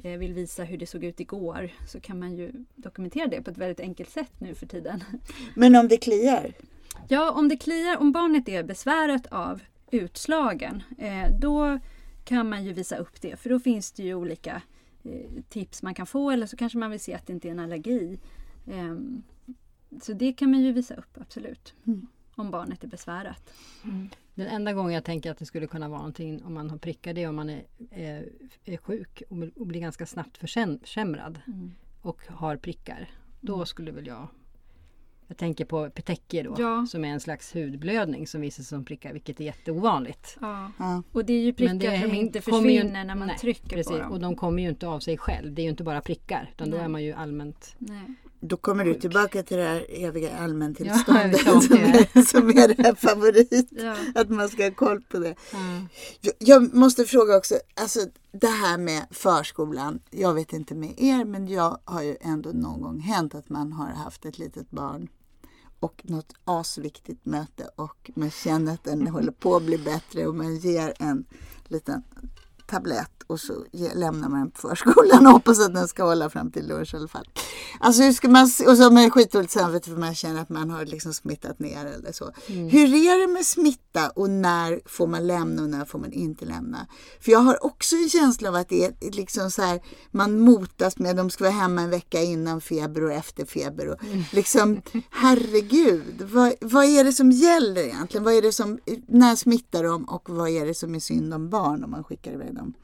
eh, 0.02 0.18
vill 0.18 0.34
visa 0.34 0.64
hur 0.64 0.78
det 0.78 0.86
såg 0.86 1.04
ut 1.04 1.20
igår 1.20 1.70
så 1.88 2.00
kan 2.00 2.18
man 2.18 2.36
ju 2.36 2.52
dokumentera 2.74 3.26
det 3.26 3.42
på 3.42 3.50
ett 3.50 3.58
väldigt 3.58 3.80
enkelt 3.80 4.10
sätt 4.10 4.32
nu 4.40 4.54
för 4.54 4.66
tiden. 4.66 5.04
Men 5.54 5.76
om 5.76 5.88
det 5.88 5.96
kliar? 5.96 6.52
Ja, 7.08 7.30
om 7.30 7.48
det 7.48 7.56
kliar, 7.56 7.96
om 7.96 8.12
barnet 8.12 8.48
är 8.48 8.62
besvärat 8.62 9.26
av 9.26 9.62
utslagen, 9.94 10.82
eh, 10.98 11.38
då 11.38 11.78
kan 12.24 12.48
man 12.48 12.64
ju 12.64 12.72
visa 12.72 12.96
upp 12.96 13.20
det. 13.20 13.36
För 13.36 13.50
då 13.50 13.60
finns 13.60 13.92
det 13.92 14.02
ju 14.02 14.14
olika 14.14 14.62
eh, 15.02 15.42
tips 15.48 15.82
man 15.82 15.94
kan 15.94 16.06
få 16.06 16.30
eller 16.30 16.46
så 16.46 16.56
kanske 16.56 16.78
man 16.78 16.90
vill 16.90 17.00
se 17.00 17.14
att 17.14 17.26
det 17.26 17.32
inte 17.32 17.48
är 17.48 17.52
en 17.52 17.58
allergi. 17.58 18.18
Ehm, 18.66 19.22
så 20.02 20.12
det 20.12 20.32
kan 20.32 20.50
man 20.50 20.60
ju 20.60 20.72
visa 20.72 20.94
upp, 20.94 21.18
absolut. 21.20 21.74
Mm. 21.86 22.06
Om 22.36 22.50
barnet 22.50 22.84
är 22.84 22.88
besvärat. 22.88 23.54
Den 24.34 24.46
enda 24.46 24.72
gången 24.72 24.94
jag 24.94 25.04
tänker 25.04 25.30
att 25.30 25.38
det 25.38 25.46
skulle 25.46 25.66
kunna 25.66 25.88
vara 25.88 25.98
någonting 25.98 26.44
om 26.44 26.54
man 26.54 26.70
har 26.70 26.78
prickar 26.78 27.14
det 27.14 27.22
är 27.22 27.28
om 27.28 27.36
man 27.36 27.50
är, 27.50 27.64
är, 27.90 28.28
är 28.64 28.76
sjuk 28.76 29.22
och, 29.30 29.66
blir 29.66 29.80
ganska 29.80 30.06
snabbt 30.06 30.38
försämrad 30.38 31.40
och 32.00 32.26
har 32.28 32.56
prickar. 32.56 33.10
Då 33.40 33.66
skulle 33.66 33.92
väl 33.92 34.06
jag 34.06 34.28
jag 35.28 35.36
tänker 35.36 35.64
på 35.64 35.90
petechier 35.90 36.44
då, 36.44 36.54
Ja. 36.58 36.86
som 36.90 37.04
är 37.04 37.08
en 37.08 37.20
slags 37.20 37.54
hudblödning 37.54 38.26
som 38.26 38.40
visar 38.40 38.56
sig 38.56 38.64
som 38.64 38.84
prickar, 38.84 39.12
vilket 39.12 39.40
är 39.40 39.44
jätteovanligt. 39.44 40.36
Ja. 40.40 40.70
Ja. 40.78 41.02
Och 41.12 41.24
det 41.24 41.32
är 41.32 41.40
ju 41.40 41.52
prickar 41.52 42.00
som 42.00 42.14
inte 42.14 42.40
kommer 42.40 42.70
ju- 42.70 42.78
försvinner 42.78 43.04
när 43.04 43.14
man 43.14 43.28
nej, 43.28 43.38
trycker 43.38 43.76
precis, 43.76 43.92
på 43.92 43.98
dem. 43.98 44.12
Och 44.12 44.20
de 44.20 44.36
kommer 44.36 44.62
ju 44.62 44.68
inte 44.68 44.86
av 44.88 45.00
sig 45.00 45.18
själv. 45.18 45.54
Det 45.54 45.62
är 45.62 45.64
ju 45.64 45.70
inte 45.70 45.84
bara 45.84 46.00
prickar, 46.00 46.50
utan 46.54 46.70
då 46.70 46.76
Nej. 46.76 46.84
är 46.84 46.88
man 46.88 47.02
ju 47.04 47.12
allmänt 47.12 47.74
Nej. 47.78 48.14
Då 48.46 48.56
kommer 48.56 48.84
du 48.84 48.92
Sjuk. 48.92 49.00
tillbaka 49.00 49.42
till 49.42 49.56
det 49.56 49.62
här 49.62 49.86
eviga 49.88 50.30
Ja, 50.30 50.36
allmäntillståndet 50.44 51.32
vet 51.46 51.62
som, 51.64 51.76
är, 51.76 52.22
som 52.22 52.48
är 52.48 52.74
det 52.76 52.82
här 52.82 52.94
favorit. 52.94 53.68
Ja. 53.70 53.96
Att 54.14 54.28
man 54.30 54.48
ska 54.48 54.64
ha 54.64 54.70
koll 54.70 55.00
på 55.02 55.18
det. 55.18 55.34
Mm. 55.54 55.88
Jag, 56.20 56.34
jag 56.38 56.74
måste 56.74 57.04
fråga 57.04 57.36
också, 57.36 57.54
alltså 57.80 58.00
det 58.32 58.46
här 58.46 58.78
med 58.78 59.02
förskolan. 59.10 60.00
Jag 60.10 60.34
vet 60.34 60.52
inte 60.52 60.74
med 60.74 60.94
er, 60.96 61.24
men 61.24 61.48
jag 61.48 61.78
har 61.84 62.02
ju 62.02 62.16
ändå 62.20 62.50
någon 62.50 62.80
gång 62.80 63.00
hänt 63.00 63.34
att 63.34 63.48
man 63.48 63.72
har 63.72 63.86
haft 63.86 64.24
ett 64.24 64.38
litet 64.38 64.70
barn 64.70 65.08
och 65.84 66.02
något 66.04 66.32
asviktigt 66.44 67.26
möte 67.26 67.68
och 67.76 68.10
man 68.14 68.30
känner 68.30 68.74
att 68.74 68.84
den 68.84 69.06
håller 69.06 69.32
på 69.32 69.56
att 69.56 69.62
bli 69.62 69.78
bättre 69.78 70.26
och 70.26 70.34
man 70.34 70.56
ger 70.56 70.94
en 70.98 71.24
liten 71.68 72.02
tablett 72.66 73.14
och 73.26 73.40
så 73.40 73.52
lämnar 73.94 74.28
man 74.28 74.40
den 74.40 74.50
på 74.50 74.60
förskolan 74.60 75.26
och 75.26 75.32
hoppas 75.32 75.60
att 75.60 75.74
den 75.74 75.88
ska 75.88 76.04
hålla 76.04 76.30
fram 76.30 76.50
till 76.50 76.66
lunch 76.66 76.94
i 76.94 76.96
alla 76.96 77.08
fall. 77.08 77.28
Alltså 77.80 78.02
hur 78.02 78.12
ska 78.12 78.28
man, 78.28 78.42
och 78.42 78.76
så 78.76 78.82
har 78.82 78.90
man 78.90 79.10
skitdåligt 79.10 79.52
samvete 79.52 79.90
för 79.90 79.96
man 79.96 80.14
känner 80.14 80.42
att 80.42 80.48
man 80.48 80.70
har 80.70 80.84
liksom 80.84 81.14
smittat 81.14 81.58
ner 81.58 81.86
eller 81.86 82.12
så. 82.12 82.32
Hur 82.46 82.94
är 82.94 83.20
det 83.20 83.32
med 83.32 83.46
smitta 83.46 84.10
och 84.10 84.30
när 84.30 84.80
får 84.86 85.06
man 85.06 85.26
lämna 85.26 85.62
och 85.62 85.70
när 85.70 85.84
får 85.84 85.98
man 85.98 86.12
inte 86.12 86.44
lämna? 86.44 86.86
För 87.20 87.32
jag 87.32 87.38
har 87.38 87.64
också 87.64 87.96
en 87.96 88.08
känsla 88.08 88.48
av 88.48 88.54
att 88.54 88.68
det 88.68 88.84
är 88.84 89.12
liksom 89.12 89.50
så 89.50 89.62
här, 89.62 89.82
man 90.10 90.38
motas 90.38 90.98
med 90.98 91.16
de 91.16 91.30
ska 91.30 91.44
vara 91.44 91.54
hemma 91.54 91.82
en 91.82 91.90
vecka 91.90 92.22
innan 92.22 92.60
feber 92.60 93.04
och 93.04 93.12
efter 93.12 93.44
feber. 93.44 93.88
Och 93.88 93.98
liksom, 94.32 94.82
herregud, 95.10 96.22
vad, 96.32 96.52
vad 96.60 96.84
är 96.84 97.04
det 97.04 97.12
som 97.12 97.30
gäller 97.30 97.82
egentligen? 97.82 98.24
Vad 98.24 98.34
är 98.34 98.42
det 98.42 98.52
som, 98.52 98.78
när 99.06 99.36
smittar 99.36 99.84
de 99.84 100.04
och 100.04 100.30
vad 100.30 100.48
är 100.48 100.66
det 100.66 100.74
som 100.74 100.94
är 100.94 101.00
synd 101.00 101.34
om 101.34 101.50
barn 101.50 101.84
om 101.84 101.90
man 101.90 102.04
skickar 102.04 102.32
iväg 102.32 102.53
dem? 102.54 102.74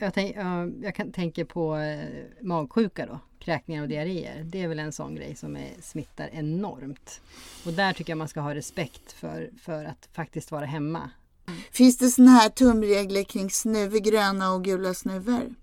Jag, 0.00 0.14
tänk, 0.14 0.36
ja, 0.36 0.66
jag 0.82 0.94
kan 0.94 1.12
tänka 1.12 1.44
på 1.44 1.76
eh, 1.76 2.08
magsjuka 2.40 3.06
då, 3.06 3.18
kräkningar 3.38 3.82
och 3.82 3.88
diarréer. 3.88 4.44
Det 4.44 4.62
är 4.62 4.68
väl 4.68 4.78
en 4.78 4.92
sån 4.92 5.14
grej 5.14 5.34
som 5.34 5.56
är, 5.56 5.70
smittar 5.82 6.30
enormt. 6.32 7.20
Och 7.66 7.72
där 7.72 7.92
tycker 7.92 8.10
jag 8.10 8.18
man 8.18 8.28
ska 8.28 8.40
ha 8.40 8.54
respekt 8.54 9.12
för, 9.12 9.50
för 9.62 9.84
att 9.84 10.08
faktiskt 10.12 10.50
vara 10.50 10.64
hemma. 10.64 11.10
Finns 11.70 11.98
det 11.98 12.08
såna 12.08 12.30
här 12.30 12.48
tumregler 12.48 13.22
kring 13.22 13.50
snuvor, 13.50 13.98
gröna 13.98 14.52
och 14.52 14.64
gula 14.64 14.94
snuvor? 14.94 15.54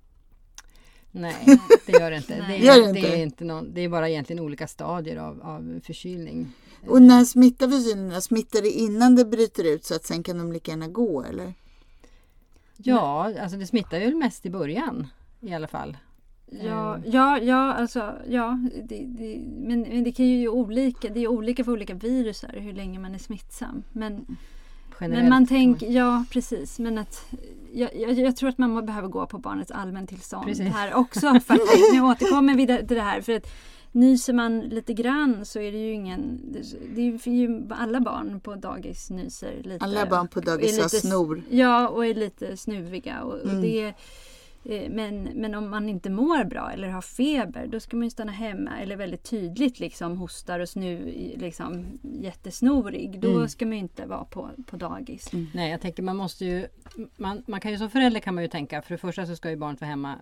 Nej, 1.11 1.59
det 1.85 1.91
gör 1.91 2.11
det 2.11 2.17
inte. 2.17 2.45
Det, 2.47 2.57
Gör 2.57 2.73
är, 2.73 2.87
det 2.87 2.93
det, 2.93 2.99
inte? 2.99 3.11
är 3.11 3.23
inte 3.23 3.43
någon, 3.43 3.73
det 3.73 3.81
är 3.81 3.89
bara 3.89 4.09
egentligen 4.09 4.43
olika 4.43 4.67
stadier 4.67 5.17
av, 5.17 5.41
av 5.41 5.79
förkylning. 5.83 6.53
Och 6.87 7.01
när 7.01 7.25
smittar 7.25 7.67
förkylningarna? 7.67 8.21
Smittar 8.21 8.61
det 8.61 8.69
innan 8.69 9.15
det 9.15 9.25
bryter 9.25 9.63
ut 9.63 9.85
så 9.85 9.95
att 9.95 10.05
sen 10.05 10.23
kan 10.23 10.37
de 10.37 10.51
lika 10.51 10.71
gärna 10.71 10.87
gå 10.87 11.23
eller? 11.23 11.53
Ja, 12.83 13.31
alltså 13.41 13.57
det 13.57 13.65
smittar 13.67 13.97
ju 13.99 14.15
mest 14.15 14.45
i 14.45 14.49
början 14.49 15.07
i 15.41 15.53
alla 15.53 15.67
fall. 15.67 15.97
Ja, 16.63 16.95
Mm. 16.95 17.11
ja, 17.11 17.39
ja, 17.39 17.73
alltså, 17.73 18.13
ja 18.29 18.59
det, 18.83 19.05
det, 19.07 19.41
men, 19.57 19.81
men 19.81 20.03
det 20.03 20.11
kan 20.11 20.25
ju 20.27 20.47
olika, 20.47 21.09
det 21.09 21.19
är 21.19 21.27
olika 21.27 21.63
för 21.63 21.71
olika 21.71 21.93
virusar 21.93 22.49
hur 22.53 22.73
länge 22.73 22.99
man 22.99 23.15
är 23.15 23.19
smittsam. 23.19 23.83
Men, 23.91 24.25
Generellt 24.99 25.23
men 25.23 25.29
man 25.29 25.47
tänker, 25.47 25.87
ja 25.91 26.25
precis, 26.31 26.79
men 26.79 26.97
att 26.97 27.25
jag, 27.73 27.95
jag, 27.95 28.11
jag 28.13 28.35
tror 28.35 28.49
att 28.49 28.57
man 28.57 28.85
behöver 28.85 29.07
gå 29.07 29.25
på 29.25 29.37
barnets 29.37 29.71
allmäntillstånd 29.71 30.45
Precis. 30.45 30.73
här 30.73 30.93
också 30.93 31.39
faktiskt. 31.39 31.93
Nu 31.93 32.01
återkommer 32.01 32.55
vi 32.55 32.67
till 32.67 32.95
det 32.97 33.01
här 33.01 33.21
för 33.21 33.33
att 33.33 33.47
nyser 33.91 34.33
man 34.33 34.59
lite 34.59 34.93
grann 34.93 35.45
så 35.45 35.59
är 35.59 35.71
det 35.71 35.77
ju 35.77 35.91
ingen, 35.93 36.39
det 36.95 37.01
är 37.01 37.27
ju 37.27 37.67
alla 37.69 37.99
barn 37.99 38.39
på 38.39 38.55
dagis 38.55 39.09
nyser 39.09 39.61
lite. 39.63 39.85
Alla 39.85 40.05
barn 40.05 40.27
på 40.27 40.39
dagis 40.39 40.77
har 40.77 40.83
lite- 40.83 41.07
snor. 41.07 41.43
Ja, 41.49 41.87
och 41.89 42.05
är 42.05 42.13
lite 42.13 42.57
snuviga. 42.57 43.21
Och, 43.23 43.33
och 43.33 43.49
Mm. 43.49 43.61
det, 43.61 43.93
eh, 44.65 44.89
men, 44.91 45.23
men 45.35 45.55
om 45.55 45.69
man 45.69 45.89
inte 45.89 46.09
mår 46.09 46.43
bra 46.43 46.71
eller 46.71 46.87
har 46.89 47.01
feber 47.01 47.67
då 47.67 47.79
ska 47.79 47.97
man 47.97 48.03
ju 48.03 48.09
stanna 48.09 48.31
hemma 48.31 48.71
eller 48.81 48.95
väldigt 48.95 49.23
tydligt 49.23 49.79
liksom 49.79 50.17
hostar 50.17 50.59
och 50.59 50.69
snu, 50.69 51.13
liksom 51.37 51.85
jättesnorig. 52.35 53.19
Då 53.21 53.29
Mm. 53.35 53.49
ska 53.49 53.65
man 53.65 53.73
ju 53.73 53.79
inte 53.79 54.05
vara 54.05 54.25
på, 54.25 54.49
på 54.65 54.75
dagis. 54.77 55.31
Nej, 55.53 55.71
jag 55.71 55.81
tänker 55.81 56.03
man 56.03 56.17
måste 56.17 56.45
ju... 56.45 56.67
Man, 57.17 57.43
man 57.47 57.59
kan 57.59 57.71
ju 57.71 57.77
som 57.77 57.89
förälder 57.89 58.19
kan 58.19 58.35
man 58.35 58.43
ju 58.43 58.47
tänka, 58.49 58.81
för 58.81 58.93
det 58.93 58.97
första 58.97 59.25
så 59.25 59.35
ska 59.35 59.49
ju 59.49 59.55
barnet 59.57 59.81
vara 59.81 59.89
hemma 59.89 60.15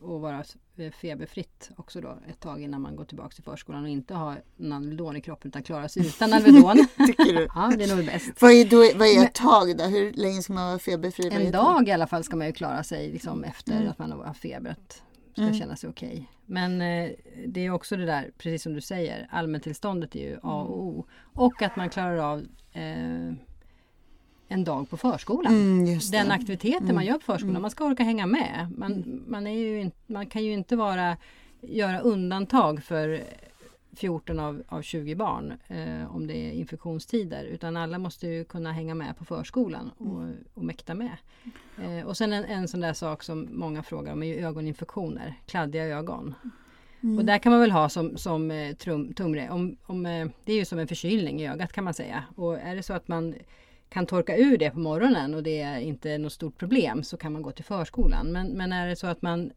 och 0.00 0.20
vara 0.20 0.44
eh, 0.76 0.90
feberfritt 0.92 1.70
också 1.76 2.00
då 2.00 2.18
ett 2.28 2.40
tag 2.40 2.62
innan 2.62 2.80
man 2.80 2.96
går 2.96 3.04
tillbaka 3.04 3.28
till 3.34 3.44
förskolan 3.44 3.82
och 3.82 3.88
inte 3.88 4.14
ha 4.14 4.36
en 4.58 4.72
Alvedon 4.72 5.16
i 5.16 5.20
kroppen 5.20 5.48
utan 5.48 5.62
klara 5.62 5.88
sig 5.88 6.06
utan 6.06 6.32
Alvedon. 6.32 6.86
Tycker 7.06 7.34
du? 7.34 7.48
ja, 7.54 7.72
det 7.78 7.84
är 7.84 7.96
nog 7.96 8.06
bäst. 8.06 8.42
Vad 8.42 8.52
är, 8.52 8.64
då, 8.64 8.98
vad 8.98 9.08
är 9.08 9.24
ett 9.24 9.34
tag 9.34 9.76
då? 9.76 9.84
Hur 9.84 10.12
länge 10.12 10.42
ska 10.42 10.52
man 10.52 10.66
vara 10.66 10.78
feberfri? 10.78 11.28
En 11.32 11.52
dag 11.52 11.88
i 11.88 11.92
alla 11.92 12.06
fall 12.06 12.24
ska 12.24 12.36
man 12.36 12.46
ju 12.46 12.52
klara 12.52 12.82
sig 12.82 13.10
liksom 13.12 13.44
efter 13.44 13.72
Mm. 13.76 13.88
att 13.88 13.98
man 13.98 14.12
har 14.12 14.34
feber. 14.34 14.70
Att 14.70 15.02
ska 15.32 15.42
Mm. 15.42 15.54
känna 15.54 15.76
sig 15.76 15.90
okej. 15.90 16.28
Men 16.46 16.80
eh, 16.82 17.10
det 17.46 17.66
är 17.66 17.70
också 17.70 17.96
det 17.96 18.06
där, 18.06 18.30
precis 18.38 18.62
som 18.62 18.74
du 18.74 18.80
säger, 18.80 19.28
allmäntillståndet 19.30 20.16
är 20.16 20.20
ju 20.20 20.36
A 20.42 20.62
och 20.62 20.78
O. 20.86 21.06
Och 21.34 21.62
att 21.62 21.76
man 21.76 21.90
klarar 21.90 22.16
av 22.16 22.38
eh, 22.72 23.32
en 24.50 24.64
dag 24.64 24.90
på 24.90 24.96
förskolan. 24.96 25.52
Mm, 25.52 25.98
Den 26.12 26.30
aktiviteten 26.30 26.94
man 26.94 27.04
gör 27.04 27.14
på 27.14 27.24
förskolan, 27.24 27.62
man 27.62 27.70
ska 27.70 27.84
orka 27.84 28.02
hänga 28.02 28.26
med. 28.26 28.72
Man, 28.76 29.22
man, 29.26 29.46
är 29.46 29.58
ju, 29.58 29.90
man 30.06 30.26
kan 30.26 30.44
ju 30.44 30.52
inte 30.52 30.76
vara 30.76 31.16
göra 31.60 32.00
undantag 32.00 32.82
för 32.82 33.24
14 33.96 34.40
av, 34.40 34.62
av 34.68 34.82
20 34.82 35.14
barn 35.14 35.52
eh, 35.68 36.16
om 36.16 36.26
det 36.26 36.36
är 36.36 36.52
infektionstider. 36.52 37.44
Utan 37.44 37.76
alla 37.76 37.98
måste 37.98 38.26
ju 38.26 38.44
kunna 38.44 38.72
hänga 38.72 38.94
med 38.94 39.16
på 39.16 39.24
förskolan 39.24 39.90
och, 39.98 40.28
och 40.54 40.64
mäkta 40.64 40.94
med. 40.94 41.16
Eh, 41.82 42.06
och 42.06 42.16
sen 42.16 42.32
en, 42.32 42.44
en 42.44 42.68
sån 42.68 42.80
där 42.80 42.92
sak 42.92 43.22
som 43.22 43.48
många 43.50 43.82
frågar 43.82 44.12
om 44.12 44.22
är 44.22 44.34
ögoninfektioner, 44.34 45.34
kladdiga 45.46 45.84
ögon. 45.84 46.34
Och 47.18 47.24
där 47.24 47.38
kan 47.38 47.52
man 47.52 47.60
väl 47.60 47.70
ha 47.70 47.88
som, 47.88 48.16
som 48.16 48.50
eh, 48.50 48.76
trum, 48.76 49.14
tumre, 49.14 49.50
om, 49.50 49.76
om, 49.86 50.06
eh, 50.06 50.28
det 50.44 50.52
är 50.52 50.56
ju 50.56 50.64
som 50.64 50.78
en 50.78 50.88
förkylning 50.88 51.40
i 51.40 51.48
ögat 51.48 51.72
kan 51.72 51.84
man 51.84 51.94
säga. 51.94 52.24
Och 52.36 52.58
är 52.58 52.76
det 52.76 52.82
så 52.82 52.92
att 52.92 53.08
man 53.08 53.34
kan 53.90 54.06
torka 54.06 54.36
ur 54.36 54.58
det 54.58 54.70
på 54.70 54.78
morgonen 54.78 55.34
och 55.34 55.42
det 55.42 55.60
är 55.60 55.78
inte 55.80 56.18
något 56.18 56.32
stort 56.32 56.58
problem 56.58 57.02
så 57.02 57.16
kan 57.16 57.32
man 57.32 57.42
gå 57.42 57.52
till 57.52 57.64
förskolan. 57.64 58.32
Men, 58.32 58.48
men 58.48 58.72
är 58.72 58.86
det 58.86 58.96
så 58.96 59.06
att 59.06 59.22
man 59.22 59.52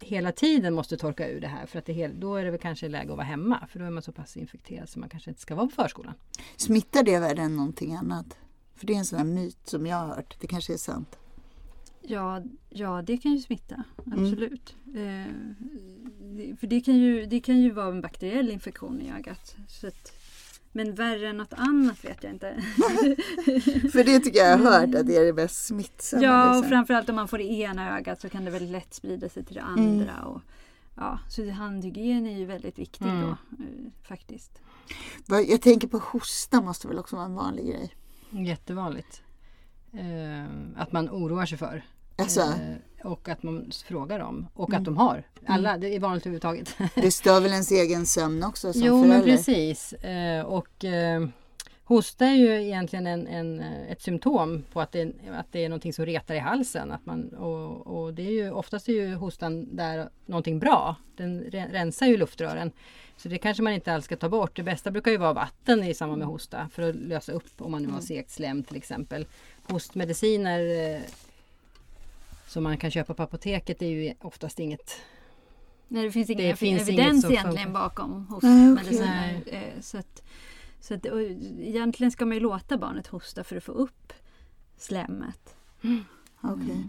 hela 0.00 0.32
tiden 0.32 0.74
måste 0.74 0.96
torka 0.96 1.28
ur 1.28 1.40
det 1.40 1.48
här 1.48 1.66
för 1.66 1.78
att 1.78 1.86
det 1.86 1.92
hel, 1.92 2.20
då 2.20 2.36
är 2.36 2.44
det 2.44 2.50
väl 2.50 2.60
kanske 2.60 2.88
läge 2.88 3.10
att 3.10 3.16
vara 3.16 3.26
hemma 3.26 3.66
för 3.70 3.78
då 3.78 3.84
är 3.84 3.90
man 3.90 4.02
så 4.02 4.12
pass 4.12 4.36
infekterad 4.36 4.88
så 4.88 4.98
man 5.00 5.08
kanske 5.08 5.30
inte 5.30 5.40
ska 5.42 5.54
vara 5.54 5.66
på 5.66 5.72
förskolan. 5.72 6.14
Smittar 6.56 7.02
det 7.02 7.18
värre 7.18 7.42
än 7.42 7.56
någonting 7.56 7.94
annat? 7.94 8.36
För 8.74 8.86
det 8.86 8.92
är 8.94 8.98
en 8.98 9.04
sån 9.04 9.18
här 9.18 9.26
myt 9.26 9.58
som 9.64 9.86
jag 9.86 9.96
har 9.96 10.06
hört. 10.06 10.36
Det 10.40 10.46
kanske 10.46 10.72
är 10.72 10.76
sant. 10.76 11.18
Ja, 12.02 12.42
ja 12.70 13.02
det 13.02 13.16
kan 13.16 13.32
ju 13.32 13.38
smitta. 13.38 13.84
Absolut. 14.06 14.76
Eh, 14.86 15.32
det- 16.36 16.56
för 16.60 16.66
det 16.66 16.80
kan, 16.80 16.96
ju, 16.96 17.26
det 17.26 17.40
kan 17.40 17.58
ju 17.60 17.70
vara 17.70 17.86
en 17.88 18.00
bakteriell 18.00 18.50
infektion 18.50 19.00
i 19.00 19.10
ögat. 19.12 19.56
Så 19.68 19.86
att, 19.86 20.12
men 20.72 20.94
värre 20.94 21.28
än 21.28 21.36
något 21.36 21.52
annat 21.52 22.04
vet 22.04 22.22
jag 22.24 22.32
inte. 22.32 22.54
För 23.92 24.04
det 24.04 24.20
tycker 24.20 24.38
jag 24.38 24.50
jag 24.50 24.58
har 24.58 24.80
hört 24.80 24.94
att 24.94 25.06
det 25.06 25.16
är 25.16 25.24
det 25.24 25.32
mest 25.32 25.66
smittsamma. 25.66 26.22
ja, 26.22 26.48
och 26.48 26.54
liksom. 26.54 26.68
framförallt 26.70 27.08
om 27.08 27.16
man 27.16 27.28
får 27.28 27.38
det 27.38 27.44
ena 27.44 27.98
ögat 27.98 28.20
så 28.20 28.28
kan 28.28 28.44
det 28.44 28.50
väldigt 28.50 28.70
lätt 28.70 28.94
sprida 28.94 29.28
sig 29.28 29.44
till 29.44 29.54
det 29.54 29.62
andra. 29.62 30.22
Och, 30.24 30.40
ja, 30.96 31.18
så 31.28 31.50
handhygien 31.50 32.26
är 32.26 32.38
ju 32.38 32.44
väldigt 32.44 32.78
viktig 32.78 33.06
Mm. 33.06 33.20
då 33.20 33.28
eh, 33.28 33.36
faktiskt. 34.02 34.60
Jag 35.48 35.60
tänker 35.62 35.88
på 35.88 35.98
hosta 35.98 36.60
måste 36.60 36.88
väl 36.88 36.98
också 36.98 37.16
vara 37.16 37.26
en 37.26 37.34
vanlig 37.34 37.66
grej. 37.66 37.94
Jättevanligt. 38.30 39.22
Eh, 39.92 40.80
att 40.82 40.92
man 40.92 41.08
oroar 41.10 41.46
sig 41.46 41.58
för. 41.58 41.82
Alltså, 42.18 42.40
Eh, 42.40 42.76
och 43.04 43.28
att 43.28 43.42
man 43.42 43.70
frågar 43.84 44.18
dem. 44.18 44.48
Och 44.54 44.74
att 44.74 44.84
de 44.84 44.96
har. 44.96 45.22
Alla, 45.46 45.78
det 45.78 45.94
är 45.96 46.00
vanligt 46.00 46.26
överhuvudtaget. 46.26 46.76
det 46.94 47.10
stör 47.10 47.40
väl 47.40 47.52
ens 47.52 47.70
egen 47.70 48.06
sömn 48.06 48.44
också 48.44 48.72
som 48.72 48.82
jo 48.82 49.00
men 49.00 49.10
förälder? 49.10 49.36
precis. 49.36 49.92
Eh, 49.92 50.44
och 50.44 50.84
eh, 50.84 51.26
hosta 51.84 52.26
är 52.26 52.34
ju 52.34 52.62
egentligen 52.62 53.06
en, 53.06 53.26
en, 53.26 53.60
ett 53.60 54.02
symptom 54.02 54.64
på 54.72 54.80
att 54.80 54.92
det, 54.92 55.12
att 55.32 55.46
det 55.52 55.64
är 55.64 55.68
någonting 55.68 55.92
som 55.92 56.06
retar 56.06 56.34
i 56.34 56.38
halsen. 56.38 56.92
Att 56.92 57.06
man, 57.06 57.28
och, 57.28 57.86
och 57.86 58.14
det 58.14 58.22
är 58.22 58.30
ju 58.30 58.50
oftast 58.50 58.88
är 58.88 58.92
ju 58.92 59.14
hostan 59.14 59.76
där 59.76 60.08
någonting 60.26 60.58
bra. 60.58 60.96
Den 61.16 61.44
re- 61.44 61.70
rensar 61.72 62.06
ju 62.06 62.16
luftrören. 62.16 62.72
Så 63.16 63.28
det 63.28 63.38
kanske 63.38 63.62
man 63.62 63.72
inte 63.72 63.94
alls 63.94 64.04
ska 64.04 64.16
ta 64.16 64.28
bort. 64.28 64.56
Det 64.56 64.62
bästa 64.62 64.90
brukar 64.90 65.10
ju 65.10 65.16
vara 65.16 65.32
vatten 65.32 65.84
i 65.84 65.94
samband 65.94 66.18
med 66.18 66.28
hosta 66.28 66.68
för 66.72 66.82
att 66.82 66.94
lösa 66.94 67.32
upp 67.32 67.52
om 67.58 67.70
man 67.70 67.82
nu 67.82 67.88
har 67.88 68.00
segt 68.00 68.30
slem 68.30 68.62
till 68.62 68.76
exempel. 68.76 69.26
Hostmediciner 69.62 70.94
eh, 70.94 71.00
som 72.52 72.62
man 72.62 72.78
kan 72.78 72.90
köpa 72.90 73.14
på 73.14 73.22
apoteket 73.22 73.82
är 73.82 73.86
ju 73.86 74.14
oftast 74.20 74.60
inget 74.60 74.90
Nej, 75.88 76.04
det 76.04 76.10
finns 76.12 76.30
ingen 76.30 76.48
Det 76.50 76.56
finns 76.56 76.88
inget 76.88 77.00
evidens 77.00 77.24
egentligen 77.24 77.72
bakom 77.72 78.10
Nej, 78.10 78.26
okej. 78.30 78.68
hostmediciner. 78.68 79.42
Eh, 79.46 79.80
Så 79.80 79.98
att, 79.98 80.22
så 80.80 80.94
att, 80.94 81.06
egentligen 81.60 82.10
ska 82.10 82.26
man 82.26 82.34
ju 82.36 82.40
låta 82.40 82.78
barnet 82.78 83.06
hosta 83.06 83.44
för 83.44 83.56
att 83.56 83.64
få 83.64 83.72
upp 83.72 84.12
slemmet. 84.76 85.56
Okej. 86.40 86.88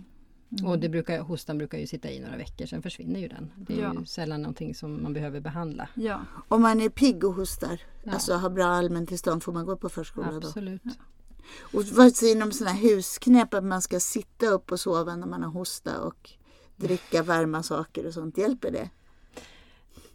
Och 0.65 0.79
det 0.79 0.89
brukar, 0.89 1.19
hostan 1.19 1.57
brukar 1.57 1.77
ju 1.77 1.87
sitta 1.87 2.09
i 2.11 2.19
några 2.19 2.37
veckor, 2.37 2.65
sen 2.65 2.81
försvinner 2.81 3.19
ju 3.19 3.27
den. 3.27 3.51
Det 3.55 3.73
är 3.73 3.81
Ja. 3.81 3.93
ju 3.99 4.05
sällan 4.05 4.41
någonting 4.41 4.75
som 4.75 5.03
man 5.03 5.13
behöver 5.13 5.39
behandla. 5.39 5.89
Ja, 5.93 6.21
Om 6.47 6.61
man 6.61 6.81
är 6.81 6.89
pigg 6.89 7.23
och 7.23 7.33
hostar, 7.33 7.81
Ja. 8.03 8.11
alltså 8.13 8.33
har 8.33 8.49
bra 8.49 8.65
allmäntillstånd, 8.65 9.43
får 9.43 9.51
man 9.53 9.65
gå 9.65 9.77
på 9.77 9.89
förskola 9.89 10.31
då? 10.31 10.37
Absolut. 10.37 10.81
Och 11.59 11.83
vad 11.83 12.15
säger 12.15 12.35
ni 12.35 12.43
om 12.43 12.51
sådana 12.51 12.75
här 12.75 12.95
husknep 12.95 13.53
att 13.53 13.63
man 13.63 13.81
ska 13.81 13.99
sitta 13.99 14.45
upp 14.45 14.71
och 14.71 14.79
sova 14.79 15.15
när 15.15 15.27
man 15.27 15.43
har 15.43 15.51
hosta 15.51 16.01
och 16.01 16.29
dricka 16.75 17.23
varma 17.23 17.63
saker 17.63 18.07
och 18.07 18.13
sånt? 18.13 18.37
Hjälper 18.37 18.71
det? 18.71 18.89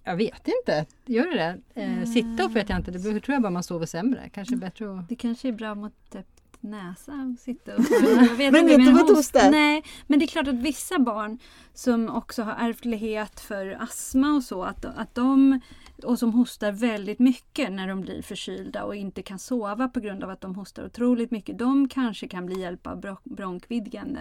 Jag 0.05 0.17
vet 0.17 0.49
inte, 0.49 0.87
gör 1.07 1.27
det 1.27 1.35
det? 1.35 1.81
Mm. 1.81 1.99
Eh, 1.99 2.09
sitta 2.09 2.43
upp 2.43 2.53
vet 2.53 2.69
jag 2.69 2.79
inte, 2.79 2.91
det 2.91 3.21
tror 3.21 3.35
jag 3.35 3.43
bara 3.43 3.51
man 3.51 3.63
sover 3.63 3.87
sämre. 3.87 4.31
Kanske 4.35 4.57
bättre 4.57 4.99
att... 4.99 5.09
det 5.09 5.17
kanske 5.17 5.49
är 5.49 5.53
bra 5.53 5.75
mot 5.75 6.17
näsa 6.61 7.13
att 7.13 7.41
sitta 7.41 7.77
vet 8.37 8.53
Men 8.53 8.71
inte, 8.71 8.91
host- 8.93 9.17
hosta? 9.17 9.51
Nej, 9.51 9.83
men 10.07 10.19
det 10.19 10.25
är 10.25 10.27
klart 10.27 10.49
att 10.49 10.55
vissa 10.55 10.99
barn 10.99 11.39
som 11.75 12.09
också 12.09 12.43
har 12.43 12.53
ärftlighet 12.69 13.41
för 13.41 13.83
astma 13.83 14.33
och 14.33 14.43
så, 14.43 14.63
att, 14.63 14.85
att 14.85 15.15
de 15.15 15.61
och 16.05 16.19
som 16.19 16.33
hostar 16.33 16.73
väldigt 16.73 17.19
mycket 17.19 17.73
när 17.73 17.89
de 17.89 18.01
blir 18.01 18.23
förkylda 18.23 18.85
och 18.85 18.97
inte 18.97 19.23
kan 19.23 19.39
sova 19.39 19.89
på 19.89 20.01
grund 20.01 20.25
av 20.25 20.31
att 20.31 20.41
de 20.41 20.55
hostar 20.55 20.87
otroligt 20.87 21.31
mycket. 21.31 21.59
De 21.59 21.89
kanske 21.89 22.29
kan 22.29 22.47
bli 22.47 22.61
hjälpta 22.61 22.91
av 22.91 23.01
bro- 23.01 23.21
bronkvidgande. 23.25 24.21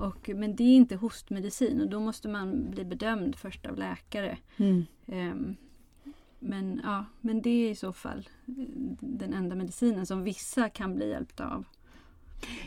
Och, 0.00 0.30
men 0.34 0.56
det 0.56 0.62
är 0.62 0.76
inte 0.76 0.96
hostmedicin 0.96 1.80
och 1.80 1.90
då 1.90 2.00
måste 2.00 2.28
man 2.28 2.70
bli 2.70 2.84
bedömd 2.84 3.36
först 3.36 3.66
av 3.66 3.76
läkare. 3.76 4.38
Ehm, 5.06 5.56
men, 6.42 6.80
ja, 6.84 7.04
men 7.20 7.42
det 7.42 7.50
är 7.50 7.70
i 7.70 7.74
så 7.74 7.92
fall 7.92 8.28
eh, 8.46 8.52
den 9.00 9.34
enda 9.34 9.56
medicinen 9.56 10.06
som 10.06 10.22
vissa 10.22 10.68
kan 10.68 10.94
bli 10.94 11.10
hjälpta 11.10 11.48
av. 11.48 11.64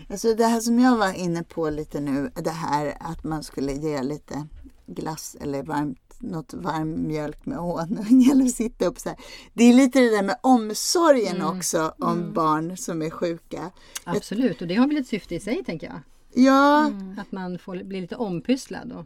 Alltså 0.09 0.33
det 0.33 0.45
här 0.45 0.59
som 0.59 0.79
jag 0.79 0.97
var 0.97 1.13
inne 1.13 1.43
på 1.43 1.69
lite 1.69 1.99
nu, 1.99 2.31
det 2.35 2.49
här 2.49 2.97
att 2.99 3.23
man 3.23 3.43
skulle 3.43 3.73
ge 3.73 4.03
lite 4.03 4.47
glass 4.85 5.37
eller 5.41 5.63
varmt, 5.63 6.15
något 6.19 6.53
varm 6.53 7.07
mjölk 7.07 7.45
med 7.45 7.57
honung 7.57 8.23
eller 8.31 8.45
sitta 8.45 8.85
upp 8.85 8.99
så 8.99 9.09
här. 9.09 9.17
Det 9.53 9.63
är 9.63 9.73
lite 9.73 9.99
det 9.99 10.09
där 10.09 10.23
med 10.23 10.37
omsorgen 10.41 11.35
Mm. 11.35 11.57
också 11.57 11.93
om 11.99 12.33
barn 12.33 12.77
som 12.77 13.01
är 13.01 13.09
sjuka. 13.09 13.71
Absolut, 14.03 14.61
och 14.61 14.67
det 14.67 14.75
har 14.75 14.87
väl 14.87 14.97
ett 14.97 15.07
syfte 15.07 15.35
i 15.35 15.39
sig 15.39 15.63
tänker 15.63 15.87
jag. 15.87 15.99
Ja, 16.45 16.91
Att 17.17 17.31
man 17.31 17.59
får 17.59 17.83
bli 17.83 18.01
lite 18.01 18.15
ompysslad. 18.15 18.91
Och, 18.91 19.05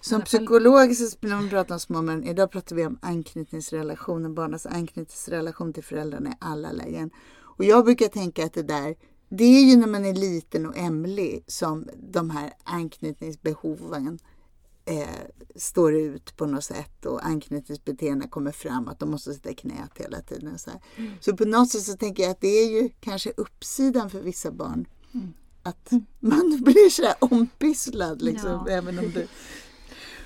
som 0.00 0.20
fall- 0.20 0.26
psykolog 0.26 0.96
så 0.96 1.16
när 1.20 1.36
man 1.36 1.48
pratar 1.48 1.74
om 1.74 1.80
små 1.80 2.02
barn, 2.02 2.24
idag 2.24 2.50
pratar 2.50 2.76
vi 2.76 2.86
om 2.86 2.98
anknytningsrelationen, 3.02 4.34
barnens 4.34 4.66
anknytningsrelation 4.66 5.72
till 5.72 5.84
föräldrarna 5.84 6.30
i 6.30 6.34
alla 6.40 6.72
lägen. 6.72 7.10
Och 7.58 7.64
jag 7.64 7.84
brukar 7.84 8.08
tänka 8.08 8.44
att 8.44 8.52
det 8.54 8.62
där, 8.62 8.96
det 9.28 9.44
är 9.44 9.64
ju 9.64 9.76
när 9.76 9.86
man 9.86 10.04
är 10.04 10.14
liten 10.14 10.66
och 10.66 10.76
ämlig 10.78 11.44
som 11.46 11.88
de 12.12 12.30
här 12.30 12.52
anknytningsbehoven 12.64 14.18
eh, 14.84 15.06
står 15.56 15.94
ut 15.94 16.36
på 16.36 16.46
något 16.46 16.64
sätt 16.64 17.06
och 17.06 17.26
anknytningsbeteendena 17.26 18.30
kommer 18.30 18.52
fram, 18.52 18.88
att 18.88 18.98
de 18.98 19.10
måste 19.10 19.34
sitta 19.34 19.50
i 19.50 19.54
knät 19.54 19.90
hela 19.94 20.20
tiden. 20.20 20.54
Och 20.54 20.60
så, 20.60 20.70
här. 20.70 20.80
så 21.20 21.36
på 21.36 21.44
något 21.44 21.70
sätt 21.70 21.82
så 21.82 21.96
tänker 21.96 22.22
jag 22.22 22.30
att 22.30 22.40
det 22.40 22.48
är 22.48 22.82
ju 22.82 22.88
kanske 23.00 23.32
uppsidan 23.36 24.10
för 24.10 24.20
vissa 24.20 24.50
barn. 24.50 24.86
Att 25.62 25.90
man 26.20 26.60
blir 26.64 26.90
så 26.90 27.02
här 27.02 27.14
ompysslad 27.20 28.22
liksom, 28.22 28.50
Ja. 28.50 28.68
även 28.68 28.98
om 28.98 29.10
du 29.10 29.26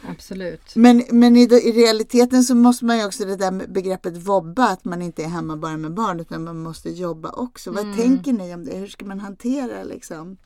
absolut. 0.09 0.77
men, 0.77 1.05
men 1.11 1.37
i, 1.37 1.41
i 1.43 1.73
realiteten 1.73 2.43
så 2.45 2.55
måste 2.55 2.85
man 2.85 2.99
ju 2.99 3.07
också 3.07 3.25
det 3.25 3.37
där 3.37 3.67
begreppet 3.67 4.17
vobba, 4.17 4.69
att 4.69 4.85
man 4.85 5.03
inte 5.03 5.25
är 5.25 5.29
hemma 5.29 5.57
bara 5.57 5.77
med 5.77 5.95
barn 5.95 6.21
utan 6.21 6.45
man 6.45 6.63
måste 6.63 6.91
jobba 6.91 7.31
också. 7.31 7.71
Vad 7.71 7.97
tänker 7.97 8.33
ni 8.33 8.55
om 8.55 8.65
det? 8.65 8.77
Hur 8.77 8.87
ska 8.87 9.05
man 9.05 9.21
hantera 9.21 9.85
liksom 9.85 10.37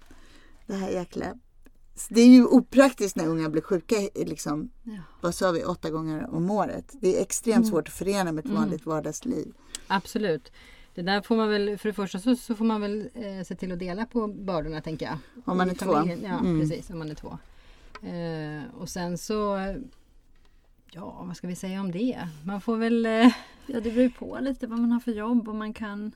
det 0.66 0.74
här 0.74 0.90
jäkla... 0.90 1.26
Det 2.08 2.20
är 2.20 2.26
ju 2.26 2.44
opraktiskt 2.46 3.16
när 3.16 3.26
unga 3.26 3.48
blir 3.48 3.62
sjuka, 3.62 3.96
liksom, 4.14 4.70
Ja. 4.82 4.92
vad 5.20 5.34
sa 5.34 5.50
vi, 5.50 5.64
åtta 5.64 5.90
gånger 5.90 6.34
om 6.34 6.50
året. 6.50 6.92
Det 6.92 7.18
är 7.18 7.22
extremt 7.22 7.68
svårt 7.68 7.88
att 7.88 7.94
förena 7.94 8.32
med 8.32 8.44
ett 8.46 8.50
vanligt 8.52 8.86
vardagsliv. 8.86 9.52
Absolut. 9.86 10.52
Det 10.94 11.02
där 11.02 11.22
får 11.22 11.36
man 11.36 11.48
väl, 11.48 11.78
för 11.78 11.88
det 11.88 11.92
första 11.92 12.18
så, 12.18 12.36
så 12.36 12.54
får 12.54 12.64
man 12.64 12.80
väl 12.80 13.08
eh, 13.14 13.44
se 13.46 13.54
till 13.54 13.72
att 13.72 13.78
dela 13.78 14.06
på 14.06 14.26
bördorna 14.28 14.80
tänker 14.80 15.06
jag. 15.06 15.18
Om 15.44 15.56
man 15.56 15.70
är 15.70 15.74
två. 15.74 15.92
Ja, 16.22 16.38
Mm. 16.38 16.60
precis. 16.60 16.90
Om 16.90 16.98
man 16.98 17.10
är 17.10 17.14
två. 17.14 17.38
Eh, 18.02 18.74
och 18.74 18.88
sen 18.88 19.18
så, 19.18 19.56
eh, 19.56 19.76
ja 20.90 21.24
vad 21.26 21.36
ska 21.36 21.46
vi 21.46 21.56
säga 21.56 21.80
om 21.80 21.92
det? 21.92 22.28
Man 22.44 22.60
får 22.60 22.76
väl, 22.76 23.06
eh, 23.06 23.32
Ja, 23.66 23.80
det 23.80 23.90
beror 23.90 24.08
på 24.08 24.38
lite 24.40 24.66
vad 24.66 24.78
man 24.78 24.92
har 24.92 25.00
för 25.00 25.12
jobb 25.12 25.48
och 25.48 25.54
man 25.54 25.72
kan... 25.72 26.14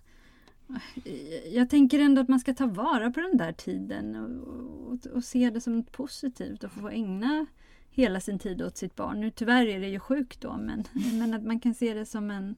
Jag 1.50 1.70
tänker 1.70 1.98
ändå 1.98 2.22
att 2.22 2.28
man 2.28 2.40
ska 2.40 2.54
ta 2.54 2.66
vara 2.66 3.10
på 3.10 3.20
den 3.20 3.36
där 3.36 3.52
tiden 3.52 4.16
och, 4.16 4.92
och, 4.92 5.06
och 5.06 5.24
se 5.24 5.50
det 5.50 5.60
som 5.60 5.76
något 5.76 5.92
positivt 5.92 6.64
och 6.64 6.72
få 6.72 6.88
ägna 6.88 7.46
hela 7.90 8.20
sin 8.20 8.38
tid 8.38 8.62
åt 8.62 8.76
sitt 8.76 8.96
barn. 8.96 9.20
Nu 9.20 9.30
tyvärr 9.30 9.66
är 9.66 9.80
det 9.80 9.88
ju 9.88 10.00
sjukt 10.00 10.40
då 10.40 10.56
men, 10.56 10.84
men 11.12 11.34
att 11.34 11.42
man 11.42 11.60
kan 11.60 11.74
se 11.74 11.94
det 11.94 12.06
som 12.06 12.30
en 12.30 12.54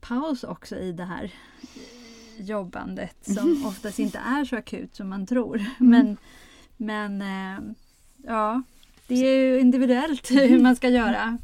paus 0.00 0.44
också 0.44 0.76
i 0.76 0.92
det 0.92 1.04
här 1.04 1.32
jobbandet 2.38 3.16
som 3.20 3.64
oftast 3.66 3.98
inte 3.98 4.18
är 4.18 4.44
så 4.44 4.56
akut 4.56 4.94
som 4.94 5.08
man 5.08 5.26
tror. 5.26 5.64
Men, 5.78 6.16
men 6.76 7.22
eh, 7.22 7.74
ja, 8.26 8.62
det 9.06 9.14
är 9.14 9.34
ju 9.36 9.60
individuellt 9.60 10.30
hur 10.30 10.58
man 10.62 10.76
ska 10.76 10.88
göra. 10.88 11.38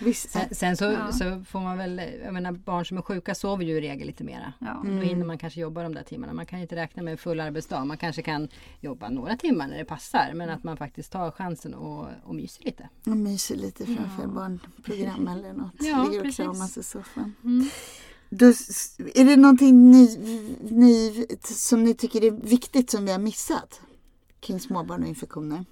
Visst. 0.00 0.30
Sen, 0.30 0.42
sen 0.54 0.76
så, 0.76 0.84
Ja. 0.84 1.12
så 1.12 1.44
får 1.48 1.60
man 1.60 1.78
väl, 1.78 2.02
jag 2.24 2.34
menar 2.34 2.52
barn 2.52 2.84
som 2.86 2.98
är 2.98 3.02
sjuka 3.02 3.34
sover 3.34 3.64
ju 3.64 3.76
i 3.76 3.80
regel 3.80 4.06
lite 4.06 4.24
mera. 4.24 4.52
Ja. 4.58 4.82
Då 4.84 4.90
hinner 4.90 5.26
man 5.26 5.38
kanske 5.38 5.60
jobba 5.60 5.82
de 5.82 5.94
där 5.94 6.02
timmarna. 6.02 6.32
Man 6.32 6.46
kan 6.46 6.58
ju 6.58 6.62
inte 6.62 6.76
räkna 6.76 7.02
med 7.02 7.20
full 7.20 7.40
arbetsdag. 7.40 7.84
Man 7.84 7.96
kanske 7.96 8.22
kan 8.22 8.48
jobba 8.80 9.08
några 9.08 9.36
timmar 9.36 9.66
när 9.68 9.78
det 9.78 9.84
passar. 9.84 10.32
Men 10.34 10.50
att 10.50 10.64
man 10.64 10.76
faktiskt 10.76 11.12
tar 11.12 11.30
chansen 11.30 11.74
och, 11.74 12.06
och 12.24 12.34
myser 12.34 12.64
lite. 12.64 12.88
Och 13.06 13.16
myser 13.16 13.56
lite 13.56 13.86
framför 13.86 14.22
Ja. 14.22 14.28
barnprogram 14.28 15.28
eller 15.28 15.52
något. 15.52 15.72
Ja, 15.80 16.04
Ligger 16.04 16.18
och 16.18 16.24
precis. 16.24 16.36
kramas 16.36 16.78
i 16.78 16.82
soffan. 16.82 17.34
Mm. 17.44 17.68
Då, 18.30 18.46
är 19.14 19.24
det 19.24 19.36
någonting 19.36 19.90
ni, 19.90 20.18
ni, 20.70 21.26
som 21.42 21.84
ni 21.84 21.94
tycker 21.94 22.24
är 22.24 22.30
viktigt 22.30 22.90
som 22.90 23.04
vi 23.04 23.12
har 23.12 23.18
missat 23.18 23.80
kring 24.40 24.60
småbarn 24.60 25.02
och 25.02 25.08
infektioner? 25.08 25.64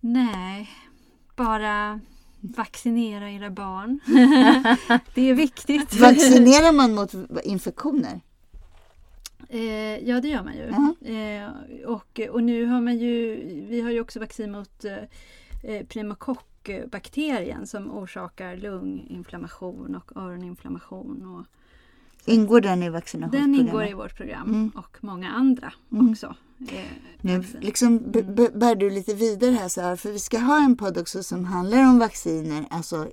Nej, 0.00 0.70
bara 1.36 2.00
vaccinera 2.40 3.30
era 3.30 3.50
barn. 3.50 4.00
det 5.14 5.30
är 5.30 5.34
viktigt. 5.34 5.94
Vaccinerar 6.00 6.72
man 6.72 6.94
mot 6.94 7.14
infektioner? 7.44 8.20
Eh, 9.48 10.08
ja, 10.08 10.20
det 10.20 10.28
gör 10.28 10.44
man 10.44 10.54
ju. 10.56 10.62
Ja. 11.00 11.08
Eh, 11.12 11.50
och, 11.86 12.20
och 12.30 12.42
nu 12.42 12.66
har 12.66 12.80
man 12.80 12.98
ju, 12.98 13.36
vi 13.68 13.80
har 13.80 13.90
ju 13.90 14.00
också 14.00 14.20
vaccin 14.20 14.50
mot 14.52 14.84
eh, 14.84 15.86
pneumokockbakterien 15.86 17.66
som 17.66 17.90
orsakar 17.90 18.56
lunginflammation 18.56 19.94
och 19.94 20.16
öroninflammation. 20.16 21.34
Och 21.36 21.46
Ingår 22.28 22.60
den 22.60 22.78
i 22.78 22.84
den 22.84 22.92
vaccinationsprogrammet? 22.92 23.60
ingår 23.60 23.86
i 23.86 23.92
vårt 23.92 24.16
program 24.16 24.48
Mm. 24.48 24.68
och 24.74 24.96
många 25.00 25.30
andra 25.30 25.72
Mm. 25.92 26.10
också. 26.10 26.34
Nu 27.20 27.44
liksom 27.60 27.98
b- 28.10 28.48
bär 28.54 28.74
du 28.74 28.90
lite 28.90 29.14
vidare 29.14 29.50
här, 29.50 29.68
så 29.68 29.80
här, 29.80 29.96
för 29.96 30.12
vi 30.12 30.18
ska 30.18 30.38
ha 30.38 30.64
en 30.64 30.76
podd 30.76 30.98
också 30.98 31.22
som 31.22 31.44
handlar 31.44 31.82
om 31.82 31.98
vacciner, 31.98 32.64
alltså 32.70 33.08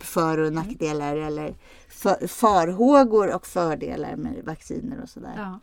för 0.00 0.38
och 0.38 0.52
nackdelar 0.52 1.16
eller 1.16 1.54
för, 1.88 2.26
farhågor 2.26 3.34
och 3.34 3.46
fördelar 3.46 4.16
med 4.16 4.44
vacciner 4.44 5.02
och 5.02 5.08
sådär. 5.08 5.34
Ja. 5.36 5.60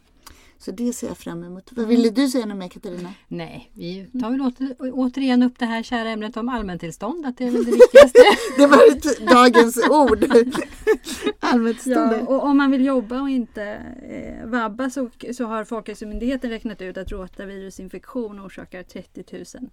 Så 0.65 0.71
det 0.71 0.93
ser 0.93 1.08
jag 1.08 1.17
fram 1.17 1.43
emot. 1.43 1.69
Vad 1.71 1.88
ville 1.88 2.10
du 2.10 2.28
säga 2.28 2.45
något 2.45 2.58
mer 2.58 2.67
Katarina? 2.67 3.13
Nej, 3.28 3.71
vi 3.73 4.10
tar 4.21 4.32
väl 4.32 4.41
åter, 4.41 4.76
återigen 4.80 5.43
upp 5.43 5.60
det 5.60 5.65
här 5.65 5.84
kära 5.84 6.10
ämnet 6.10 6.38
om 6.38 6.49
allmäntillstånd. 6.49 7.26
Att 7.26 7.38
det 7.38 7.47
är 7.47 7.52
väl 7.52 7.65
det 7.65 7.71
viktigaste. 7.71 8.19
Det 8.58 8.67
var 8.67 8.91
ett- 8.91 9.28
dagens 9.28 9.78
ord. 9.89 10.26
Allmänt 11.39 11.86
Ja, 11.86 12.19
och 12.21 12.43
om 12.43 12.58
man 12.58 12.71
vill 12.71 12.86
jobba 12.86 13.21
och 13.21 13.30
inte 13.30 13.63
eh, 14.10 14.47
vabba 14.49 14.89
så, 14.89 15.10
så 15.34 15.45
har 15.45 15.63
Folkhälsomyndigheten 15.63 16.49
räknat 16.49 16.82
ut 16.82 16.97
att 16.97 17.12
rotavirusinfektion 17.12 18.39
orsakar 18.45 18.84
30 18.84 19.23
000 19.60 19.69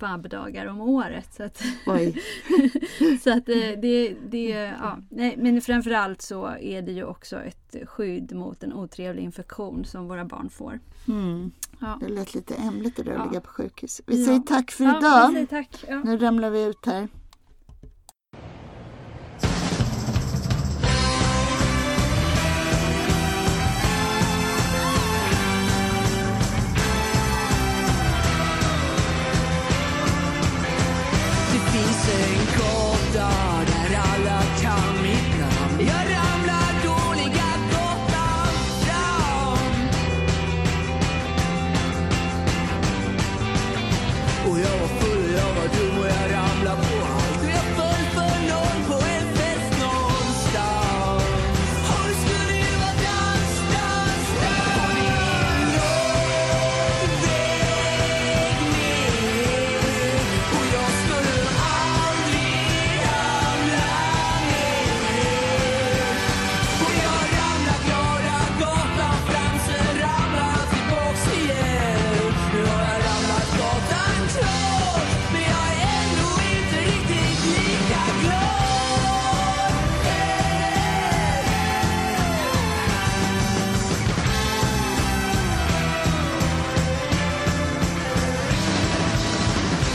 vabbdagar 0.00 0.66
om 0.66 0.80
året. 0.80 1.34
Så 1.34 1.42
att, 1.42 1.56
så 3.22 3.30
att 3.30 3.48
eh, 3.48 3.80
det, 3.82 4.14
det, 4.28 4.48
ja, 4.80 4.98
nej, 5.08 5.34
men 5.38 5.60
framförallt 5.60 6.22
så 6.22 6.46
är 6.60 6.82
det 6.82 6.92
ju 6.92 7.04
också 7.04 7.36
ett 7.40 7.76
skydd 7.86 8.32
mot 8.34 8.62
en 8.62 8.72
otrevlig 8.72 9.22
infektion 9.22 9.84
som 9.84 10.08
våra 10.08 10.24
barn 10.24 10.50
får. 10.50 10.80
Mm. 11.08 11.50
Ja. 11.78 11.98
Det 12.00 12.08
lät 12.08 12.34
lite 12.34 12.54
hemligt 12.54 12.96
det 12.96 13.02
där 13.02 13.12
att 13.12 13.18
Ja. 13.18 13.24
ligga 13.24 13.40
på 13.40 13.50
sjukhus. 13.50 14.00
Vi 14.06 14.24
säger 14.24 14.40
tack 14.40 14.70
för 14.70 14.84
idag. 14.84 15.32
säger 15.32 15.46
tack. 15.46 15.84
Nu 16.04 16.18
ramlar 16.18 16.50
vi 16.50 16.64
ut 16.64 16.86
här. 16.86 17.08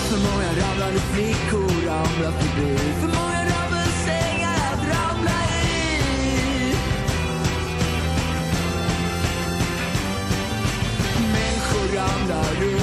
För 0.09 0.17
många 0.17 0.49
ramlande 0.49 0.99
flickor 0.99 1.85
ramlar 1.87 2.31
förbi. 2.31 2.77
För 2.77 3.07
många 3.07 3.41
rabbelsängar 3.45 4.55
att 4.73 4.79
ramla 4.79 5.31
i. 5.53 6.73
Människor 11.33 11.87
ramlar 11.97 12.49
runt 12.61 12.78